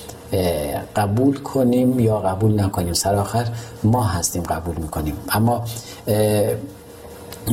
قبول 0.96 1.36
کنیم 1.38 2.00
یا 2.00 2.18
قبول 2.18 2.60
نکنیم 2.60 2.92
سرآخر 2.92 3.46
ما 3.84 4.02
هستیم 4.02 4.42
قبول 4.42 4.76
می‌کنیم 4.76 5.14
اما 5.28 5.64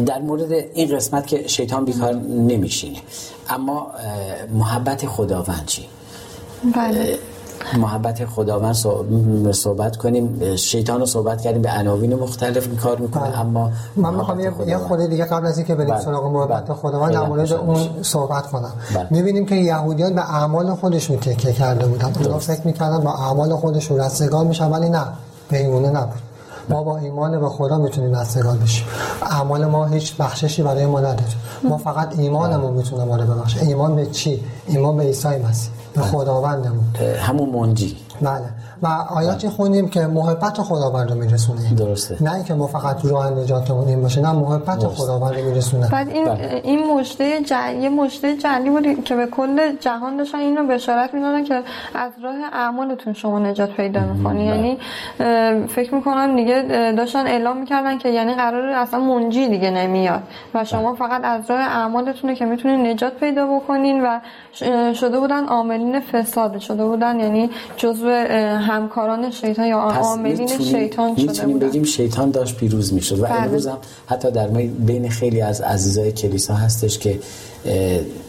در 0.06 0.20
مورد 0.20 0.52
این 0.52 0.96
قسمت 0.96 1.28
که 1.28 1.48
شیطان 1.48 1.86
بیکار 1.86 2.13
نمیشینه 2.13 2.98
اما 3.50 3.91
محبت 4.54 5.06
خداوند 5.06 5.63
چی؟ 5.65 5.86
بله 6.76 7.18
محبت 7.78 8.26
خداوند 8.26 8.74
صحبت 9.52 9.98
کنیم. 9.98 10.56
شیطان 10.56 11.00
رو 11.00 11.06
صحبت 11.06 11.42
کردیم 11.42 11.62
به 11.62 11.70
عناوین 11.72 12.16
مختلف 12.16 12.68
کار 12.82 12.98
می‌کنه 12.98 13.24
بله. 13.24 13.40
اما 13.40 13.72
من 13.96 14.14
می‌خوام 14.14 14.40
یه 14.40 14.78
خود 14.78 15.00
دیگه 15.10 15.26
قبل 15.26 15.46
از 15.46 15.58
اینکه 15.58 15.76
بریم 15.76 15.94
بله. 15.94 16.04
سراغ 16.04 16.26
محبت 16.26 16.66
بله. 16.66 16.76
خداوند 16.76 17.14
در 17.14 17.26
مورد 17.26 17.54
اون 17.54 17.88
صحبت 18.02 18.48
کنم. 18.48 18.72
می‌بینیم 19.10 19.46
که 19.46 19.56
یهودیان 19.56 20.16
به 20.16 20.22
اعمال 20.22 20.76
خودشون 20.76 21.18
تکیه 21.18 21.54
کرده 21.54 21.86
بودن. 21.86 22.14
اونا 22.20 22.40
فکر 22.40 22.62
می‌کردن 22.68 23.00
با 23.00 23.14
اعمال 23.14 23.56
خودشون 23.56 24.00
رستگار 24.00 24.46
میشن 24.46 24.72
ولی 24.72 24.90
نه 24.90 25.06
به 25.50 25.58
ایمونه 25.58 25.90
نبود. 25.90 26.20
ما 26.70 26.84
با 26.84 26.98
ایمان 26.98 27.40
به 27.40 27.50
خدا 27.50 27.78
می‌تونیم 27.78 28.16
رستگار 28.16 28.58
بشیم. 28.58 28.86
اعمال 29.22 29.66
ما 29.66 29.86
هیچ 29.86 30.18
بخششی 30.18 30.64
برای 30.64 30.86
ما 30.86 31.00
نداره. 31.00 31.24
ما 31.64 31.78
فقط 31.78 32.20
ایمانمون 32.20 32.74
می‌تونه 32.74 33.04
ما 33.04 33.16
رو 33.16 33.24
ببخشه. 33.24 33.62
ایمان 33.62 33.96
به 33.96 34.06
چی؟ 34.06 34.44
ایمان 34.68 34.98
به 34.98 35.04
عیسی 35.04 35.28
مسیح. 35.28 35.72
به 35.96 36.02
خداوندمون. 36.02 36.96
همون 37.20 37.50
منجی. 37.50 37.98
بله. 38.22 38.50
و 38.86 38.88
آیاتی 38.88 39.50
خوندیم 39.50 39.89
که 39.89 40.00
محبت 40.00 40.62
خداوند 40.62 41.12
رو 41.12 41.17
میرسونه 41.17 41.74
درسته 41.74 42.24
نه 42.24 42.34
اینکه 42.34 42.54
ما 42.54 42.67
فقط 42.67 43.06
راه 43.06 43.30
نجاتمون 43.30 43.88
این 43.88 44.02
باشه 44.02 44.21
نه 44.21 44.32
محبت. 44.32 44.86
خداوند 44.88 45.36
رو 45.36 45.45
میرسونه 45.45 45.89
بعد 45.89 46.10
این 46.10 46.26
بله. 46.26 46.62
این 46.63 46.93
مشته 46.93 47.41
جلی 47.41 47.89
مشته 47.89 48.38
جلی 48.38 48.69
بود 48.69 49.04
که 49.04 49.15
به 49.15 49.26
کل 49.26 49.76
جهان 49.80 50.17
داشتن 50.17 50.38
اینو 50.38 50.67
بشارت 50.67 51.13
می‌دادن 51.13 51.43
که 51.43 51.62
از 51.95 52.12
راه 52.24 52.36
اعمالتون 52.54 53.13
شما 53.13 53.39
نجات 53.39 53.71
پیدا 53.71 54.00
می‌کنی 54.00 54.48
بله. 54.48 54.56
یعنی 54.56 54.78
فکر 55.67 55.95
می‌کنم 55.95 56.36
دیگه 56.36 56.62
داشتن 56.98 57.28
اعلام 57.28 57.58
می‌کردن 57.58 57.98
که 57.98 58.10
یعنی 58.10 58.34
قرار 58.34 58.69
اصلا 58.69 59.00
منجی 59.00 59.48
دیگه 59.48 59.69
نمیاد 59.69 60.21
و 60.54 60.65
شما 60.65 60.93
بله. 60.93 61.08
فقط 61.08 61.21
از 61.24 61.50
راه 61.50 61.60
اعمالتونه 61.60 62.36
که 62.36 62.45
می‌تونین 62.45 62.88
نجات 62.88 63.13
پیدا 63.13 63.45
بکنین 63.45 64.04
و 64.04 64.19
شده 64.93 65.19
بودن 65.19 65.45
عاملین 65.45 66.00
فساد 66.00 66.60
شده 66.60 66.86
بودن 66.86 67.19
یعنی 67.19 67.50
جزو 67.78 68.10
همکاران 68.76 69.32
شیطان 69.32 69.66
یا 69.66 69.80
عاملین 69.80 70.48
شیطان 70.48 71.16
شده 71.16 71.46
بودن 71.46 71.68
بگیم 71.68 71.84
شیطان 71.84 72.32
داشت 72.32 72.58
پیروز 72.58 72.94
می‌شد 72.94 73.20
و 73.20 73.24
بله. 73.24 73.34
امروز 73.34 73.68
هم 73.68 73.78
حتی 74.08 74.32
در 74.32 74.48
بین 74.88 75.10
خیلی 75.10 75.42
از 75.42 75.62
عزیزای 75.62 76.12
کلیسا 76.12 76.54
هستش 76.54 77.00
که 77.00 77.20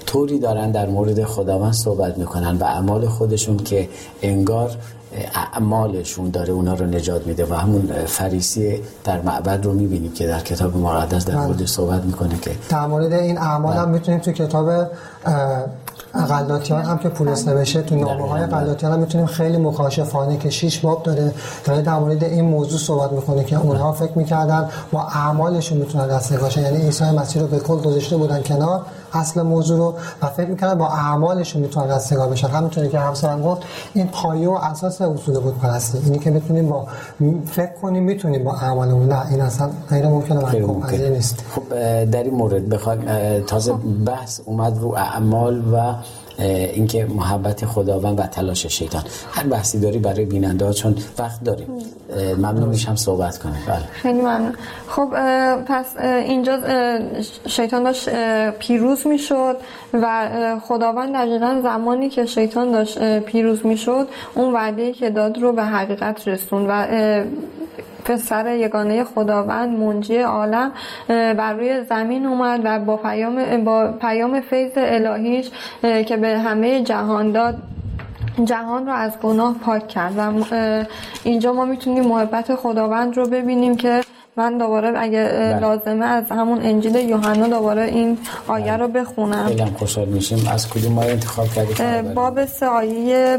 طوری 0.07 0.39
دارن 0.39 0.71
در 0.71 0.87
مورد 0.87 1.25
خداوند 1.25 1.73
صحبت 1.73 2.19
می‌کنن 2.19 2.57
و 2.57 2.65
اعمال 2.65 3.07
خودشون 3.07 3.57
که 3.57 3.89
انگار 4.23 4.77
اعمالشون 5.35 6.31
داره 6.31 6.53
اونا 6.53 6.75
رو 6.75 6.87
نجات 6.87 7.27
میده 7.27 7.47
و 7.47 7.55
همون 7.55 7.93
فریسی 8.07 8.81
در 9.05 9.21
معبد 9.21 9.65
رو 9.65 9.73
می‌بینیم 9.73 10.13
که 10.13 10.27
در 10.27 10.41
کتاب 10.41 10.77
مقدس 10.77 11.25
در 11.27 11.35
بله. 11.35 11.47
مورد 11.47 11.67
صحبت 11.67 12.05
می‌کنه 12.05 12.39
که 12.39 12.51
در 12.69 12.87
مورد 12.87 13.13
این 13.13 13.39
اعمال 13.39 13.77
هم 13.77 13.85
بله. 13.85 13.93
می‌تونیم 13.93 14.21
تو 14.21 14.33
کتاب 14.33 14.69
غلاطیان 16.25 16.83
هم 16.83 16.99
که 16.99 17.09
پولس 17.09 17.49
نوشته 17.49 17.83
تو 17.83 17.97
نامه 17.97 18.29
های 18.29 18.47
غلاطیان 18.47 18.93
هم 18.93 18.99
می‌تونیم 18.99 19.27
خیلی 19.27 19.57
مکاشفانه 19.57 20.37
که 20.37 20.51
شیش 20.51 20.79
باب 20.79 21.03
داره 21.03 21.35
داره 21.65 21.83
در 21.83 21.99
مورد 21.99 22.25
این 22.25 22.45
موضوع 22.45 22.79
صحبت 22.79 23.13
می‌کنه 23.13 23.45
که 23.45 23.61
اونها 23.61 23.93
فکر 23.93 24.19
می‌کردن 24.19 24.69
با 24.93 25.03
اعمالشون 25.03 25.79
می‌تونن 25.79 26.09
دست 26.09 26.57
یعنی 26.57 26.77
عیسی 26.77 27.05
مسیح 27.05 27.43
رو 27.43 27.49
به 27.49 27.59
کل 27.59 27.77
گذاشته 27.77 28.17
بودن 28.17 28.43
کنار. 28.43 28.83
اصل 29.17 29.43
موضوع 29.43 29.79
رو 29.79 29.95
و 30.23 30.27
فکر 30.27 30.49
می‌کردن 30.49 30.79
با 30.79 30.89
اعمالشون 30.89 31.63
می‌تونن 31.63 31.91
رستگار 31.91 32.29
بشن 32.29 32.49
همینطوری 32.49 32.89
که 32.89 32.99
همسرم 32.99 33.43
گفت 33.43 33.63
این 33.95 34.09
پایه 34.09 34.49
و 34.49 34.53
اساس 34.53 35.01
اصول 35.01 35.41
بود 35.41 35.59
پرستی 35.59 35.99
اینی 35.99 36.19
که 36.19 36.31
می‌تونیم 36.31 36.69
با 36.69 36.87
فکر 37.47 37.73
کنیم 37.83 38.03
می‌تونیم 38.03 38.45
با 38.45 38.55
اعمالمون. 38.55 39.09
نه 39.09 39.31
این 39.31 39.41
اصلا 39.41 39.71
غیر 39.91 40.09
ممکنه 40.09 40.61
ممکن. 40.67 40.97
نیست. 40.97 41.45
خب 41.55 41.63
در 42.05 42.23
این 42.23 42.35
مورد 42.35 42.69
بخوایم 42.69 43.01
تازه 43.47 43.73
بحث 44.07 44.41
اومد 44.45 44.79
رو 44.79 44.95
اعمال 44.97 45.75
و 45.75 45.95
اینکه 46.39 47.05
محبت 47.05 47.67
خداوند 47.67 48.19
و 48.19 48.23
تلاش 48.23 48.67
شیطان. 48.67 49.03
هر 49.33 49.47
بحثی 49.47 49.81
داری 49.81 49.99
برای 49.99 50.25
بیننده 50.25 50.65
ها 50.65 50.73
چون 50.73 50.97
وقت 51.19 51.45
داریم. 51.45 51.67
ممنون 52.39 52.69
میشم 52.69 52.97
صحبت 52.97 53.39
کنه 53.39 53.57
بله. 53.67 53.85
خیلی 53.93 54.21
ممنون. 54.21 54.53
خب 54.89 55.09
پس 55.67 55.87
اینجا 56.01 56.59
شیطان 57.47 57.83
داشت 57.83 58.09
پیروز 58.51 59.07
می‌شد 59.07 59.57
و 59.93 60.31
خداوند 60.69 61.15
دقیقا 61.15 61.61
زمانی 61.63 62.09
که 62.09 62.27
شیطان 62.27 62.73
داشت 62.73 63.19
پیروز 63.19 63.67
می‌شد 63.67 64.09
اون 64.35 64.53
وعده 64.53 64.93
که 64.93 65.11
داد 65.11 65.39
رو 65.39 65.53
به 65.53 65.65
حقیقت 65.65 66.29
رسون 66.29 66.67
و 66.69 66.87
پسر 68.07 68.55
یگانه 68.55 69.05
خداوند 69.05 69.79
منجی 69.79 70.19
عالم 70.19 70.73
بر 71.09 71.53
روی 71.53 71.85
زمین 71.89 72.27
اومد 72.27 72.61
و 72.65 72.79
با 72.79 72.97
پیام 72.97 73.65
با 73.65 73.93
پیام 74.01 74.41
فیض 74.41 74.73
الهیش 74.77 75.51
که 75.83 76.17
به 76.17 76.39
همه 76.39 76.83
جهان 76.83 77.33
داد 77.33 77.59
جهان 78.45 78.87
رو 78.87 78.93
از 78.93 79.13
گناه 79.23 79.55
پاک 79.55 79.89
کرد. 79.89 80.13
و 80.19 80.33
اینجا 81.25 81.53
ما 81.53 81.65
می‌تونیم 81.65 82.05
محبت 82.05 82.55
خداوند 82.55 83.17
رو 83.17 83.29
ببینیم 83.29 83.77
که 83.77 84.01
من 84.37 84.59
دوباره 84.59 84.93
اگه 84.97 85.25
بله. 85.25 85.61
لازمه 85.61 86.07
از 86.07 86.25
همون 86.31 86.59
انجیل 86.63 86.95
یوحنا 86.95 87.49
دوباره 87.49 87.83
این 87.83 88.19
آیه 88.49 88.65
بله. 88.65 88.77
رو 88.77 88.89
بخونم. 88.89 89.47
خیلی 89.47 89.65
خوشحال 89.65 90.09
میشیم. 90.09 90.49
از 90.53 90.71
کدوم 90.71 90.99
آیه 90.99 91.11
انتخاب 91.13 91.47
کردید 91.49 92.15
باب 92.15 92.45
سه 92.45 92.67
آیه 92.67 93.39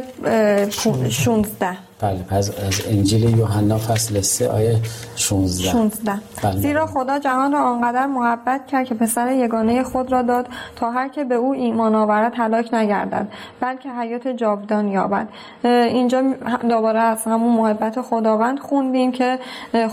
16 1.09 1.86
بله 2.01 2.23
پس 2.29 2.49
از 2.49 2.81
انجیل 2.87 3.37
یوحنا 3.37 3.77
فصل 3.77 4.21
3 4.21 4.49
آیه 4.49 4.79
16 5.15 5.71
16 5.71 6.13
بله. 6.43 6.57
زیرا 6.57 6.85
خدا 6.85 7.19
جهان 7.19 7.51
را 7.51 7.59
آنقدر 7.59 8.05
محبت 8.05 8.67
کرد 8.67 8.85
که 8.85 8.95
پسر 8.95 9.31
یگانه 9.31 9.83
خود 9.83 10.11
را 10.11 10.21
داد 10.21 10.47
تا 10.75 10.91
هر 10.91 11.07
که 11.07 11.23
به 11.23 11.35
او 11.35 11.53
ایمان 11.53 11.95
آورد 11.95 12.33
هلاک 12.35 12.73
نگردد 12.73 13.27
بلکه 13.61 13.89
حیات 13.89 14.27
جاودان 14.27 14.87
یابد 14.87 15.27
اینجا 15.63 16.23
دوباره 16.69 16.99
از 16.99 17.23
همون 17.23 17.57
محبت 17.57 18.01
خداوند 18.01 18.59
خوندیم 18.59 19.11
که 19.11 19.39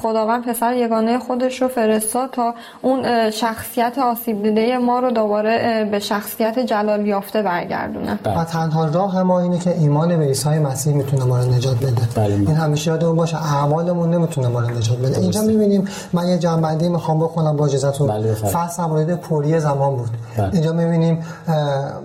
خداوند 0.03 0.45
پسر 0.45 0.75
یگانه 0.75 1.19
خودش 1.19 1.63
رو 1.63 1.69
فرستاد 1.69 2.31
تا 2.31 2.55
اون 2.83 3.31
شخصیت 3.31 3.99
آسیب 3.99 4.43
دیده 4.43 4.79
ما 4.79 4.99
رو 4.99 5.11
دوباره 5.11 5.89
به 5.91 5.99
شخصیت 5.99 6.59
جلال 6.59 7.07
یافته 7.07 7.43
برگردونه 7.43 8.19
بله. 8.23 8.41
و 8.41 8.45
تنها 8.45 8.85
راه 8.85 9.23
ما 9.23 9.41
اینه 9.41 9.59
که 9.59 9.71
ایمان 9.71 10.17
به 10.17 10.25
عیسی 10.25 10.49
مسیح 10.49 10.95
می‌تونه 10.95 11.25
ما 11.25 11.39
رو 11.39 11.55
نجات 11.55 11.77
بده 11.77 11.94
بله. 12.15 12.35
این 12.35 12.55
همیشه 12.55 12.91
یادمون 12.91 13.17
باشه 13.17 13.37
اعمالمون 13.37 14.15
نمی‌تونه 14.15 14.49
ما 14.49 14.61
رو 14.61 14.71
نجات 14.71 14.99
بده 14.99 15.21
اینجا 15.21 15.43
می‌بینیم 15.43 15.85
من 16.13 16.29
یه 16.29 16.39
جنبندی 16.39 16.89
می‌خوام 16.89 17.19
بکنم 17.19 17.57
با 17.57 17.67
اجازهتون. 17.67 18.09
بله 18.09 18.35
فصل 18.35 18.83
مورد 18.83 19.15
پوری 19.15 19.61
زمان 19.61 19.97
بود. 19.97 20.11
بله. 20.37 20.51
اینجا 20.53 20.73
می‌بینیم 20.73 21.25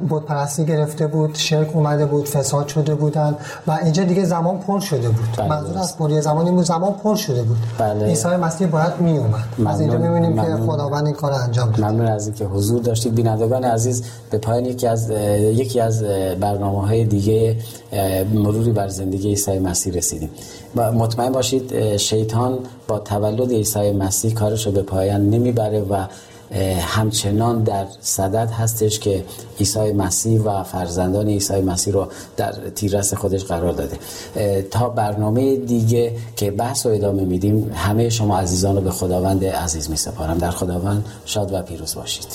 بود 0.10 0.26
پرستی 0.26 0.66
گرفته 0.66 1.08
بود 1.08 1.36
شرک 1.36 1.76
اومده 1.76 2.06
بود 2.06 2.30
فساد 2.30 2.68
شده 2.68 2.96
بودن 2.96 3.36
و 3.68 3.72
اینجا 3.84 4.04
دیگه 4.04 4.26
زمان 4.26 4.58
پر 4.58 4.80
شده 4.80 5.10
بود. 5.10 5.28
بله 5.38 5.50
منظور 5.50 5.78
از 5.78 5.98
پوری 5.98 6.22
زمان 6.22 6.48
این 6.48 6.64
زمان 6.64 6.94
پر 7.04 7.16
شده 7.16 7.44
بود. 7.44 7.58
بله. 7.78 8.06
عیسی 8.06 8.28
مسیح 8.28 8.68
باید 8.68 8.94
می 9.00 9.18
اومد 9.18 9.68
از 9.68 9.82
اینجا 9.82 9.98
می‌بینیم 9.98 10.36
که 10.36 10.56
خداوند 10.68 11.06
این 11.06 11.16
کار 11.16 11.32
انجام 11.34 11.72
داد. 11.72 11.86
ممنون 11.86 12.08
از 12.08 12.28
اینکه 12.28 12.46
حضور 12.46 12.82
داشتید. 12.82 13.16
بینندگان 13.16 13.64
عزیز 13.64 14.04
به 14.32 14.38
پایان 14.38 14.66
یکی 14.66 14.88
از 14.88 15.10
یکی 15.10 15.80
از 15.80 16.04
برنامه‌های 16.40 17.06
دیگه 17.06 17.58
مروری 18.34 18.72
بر 18.72 18.88
زندگی 18.88 19.28
عیسی 19.28 19.60
مسیح. 19.60 19.79
رسیدیم. 19.88 20.30
مطمئن 20.76 21.32
باشید 21.32 21.98
شیطان 21.98 22.60
با 22.88 23.00
تولد 23.00 23.52
عیسی 23.52 23.92
مسیح 23.92 24.34
کارش 24.34 24.66
رو 24.66 24.72
به 24.72 24.82
پایان 24.82 25.30
نمی‌بره 25.30 25.82
و 25.82 26.06
همچنان 26.82 27.64
در 27.64 27.86
صدد 28.02 28.52
هستش 28.52 29.00
که 29.00 29.24
عیسی 29.60 29.92
مسیح 29.92 30.42
و 30.42 30.64
فرزندان 30.64 31.28
عیسی 31.28 31.62
مسیح 31.62 31.94
رو 31.94 32.08
در 32.38 32.52
تیررس 32.52 33.14
خودش 33.14 33.44
قرار 33.44 33.74
داده. 33.74 33.98
تا 34.72 34.90
برنامه 34.90 35.56
دیگه 35.56 36.16
که 36.36 36.52
بحث 36.52 36.86
رو 36.86 36.92
ادامه 36.92 37.24
میدیم 37.24 37.72
همه 37.76 38.10
شما 38.10 38.40
عزیزان 38.40 38.76
رو 38.76 38.82
به 38.82 38.92
خداوند 38.92 39.46
عزیز 39.46 39.90
می 39.90 39.98
سپارم 39.98 40.38
در 40.38 40.52
خداوند 40.52 41.06
شاد 41.26 41.54
و 41.54 41.62
پیروز 41.62 41.96
باشید. 41.96 42.28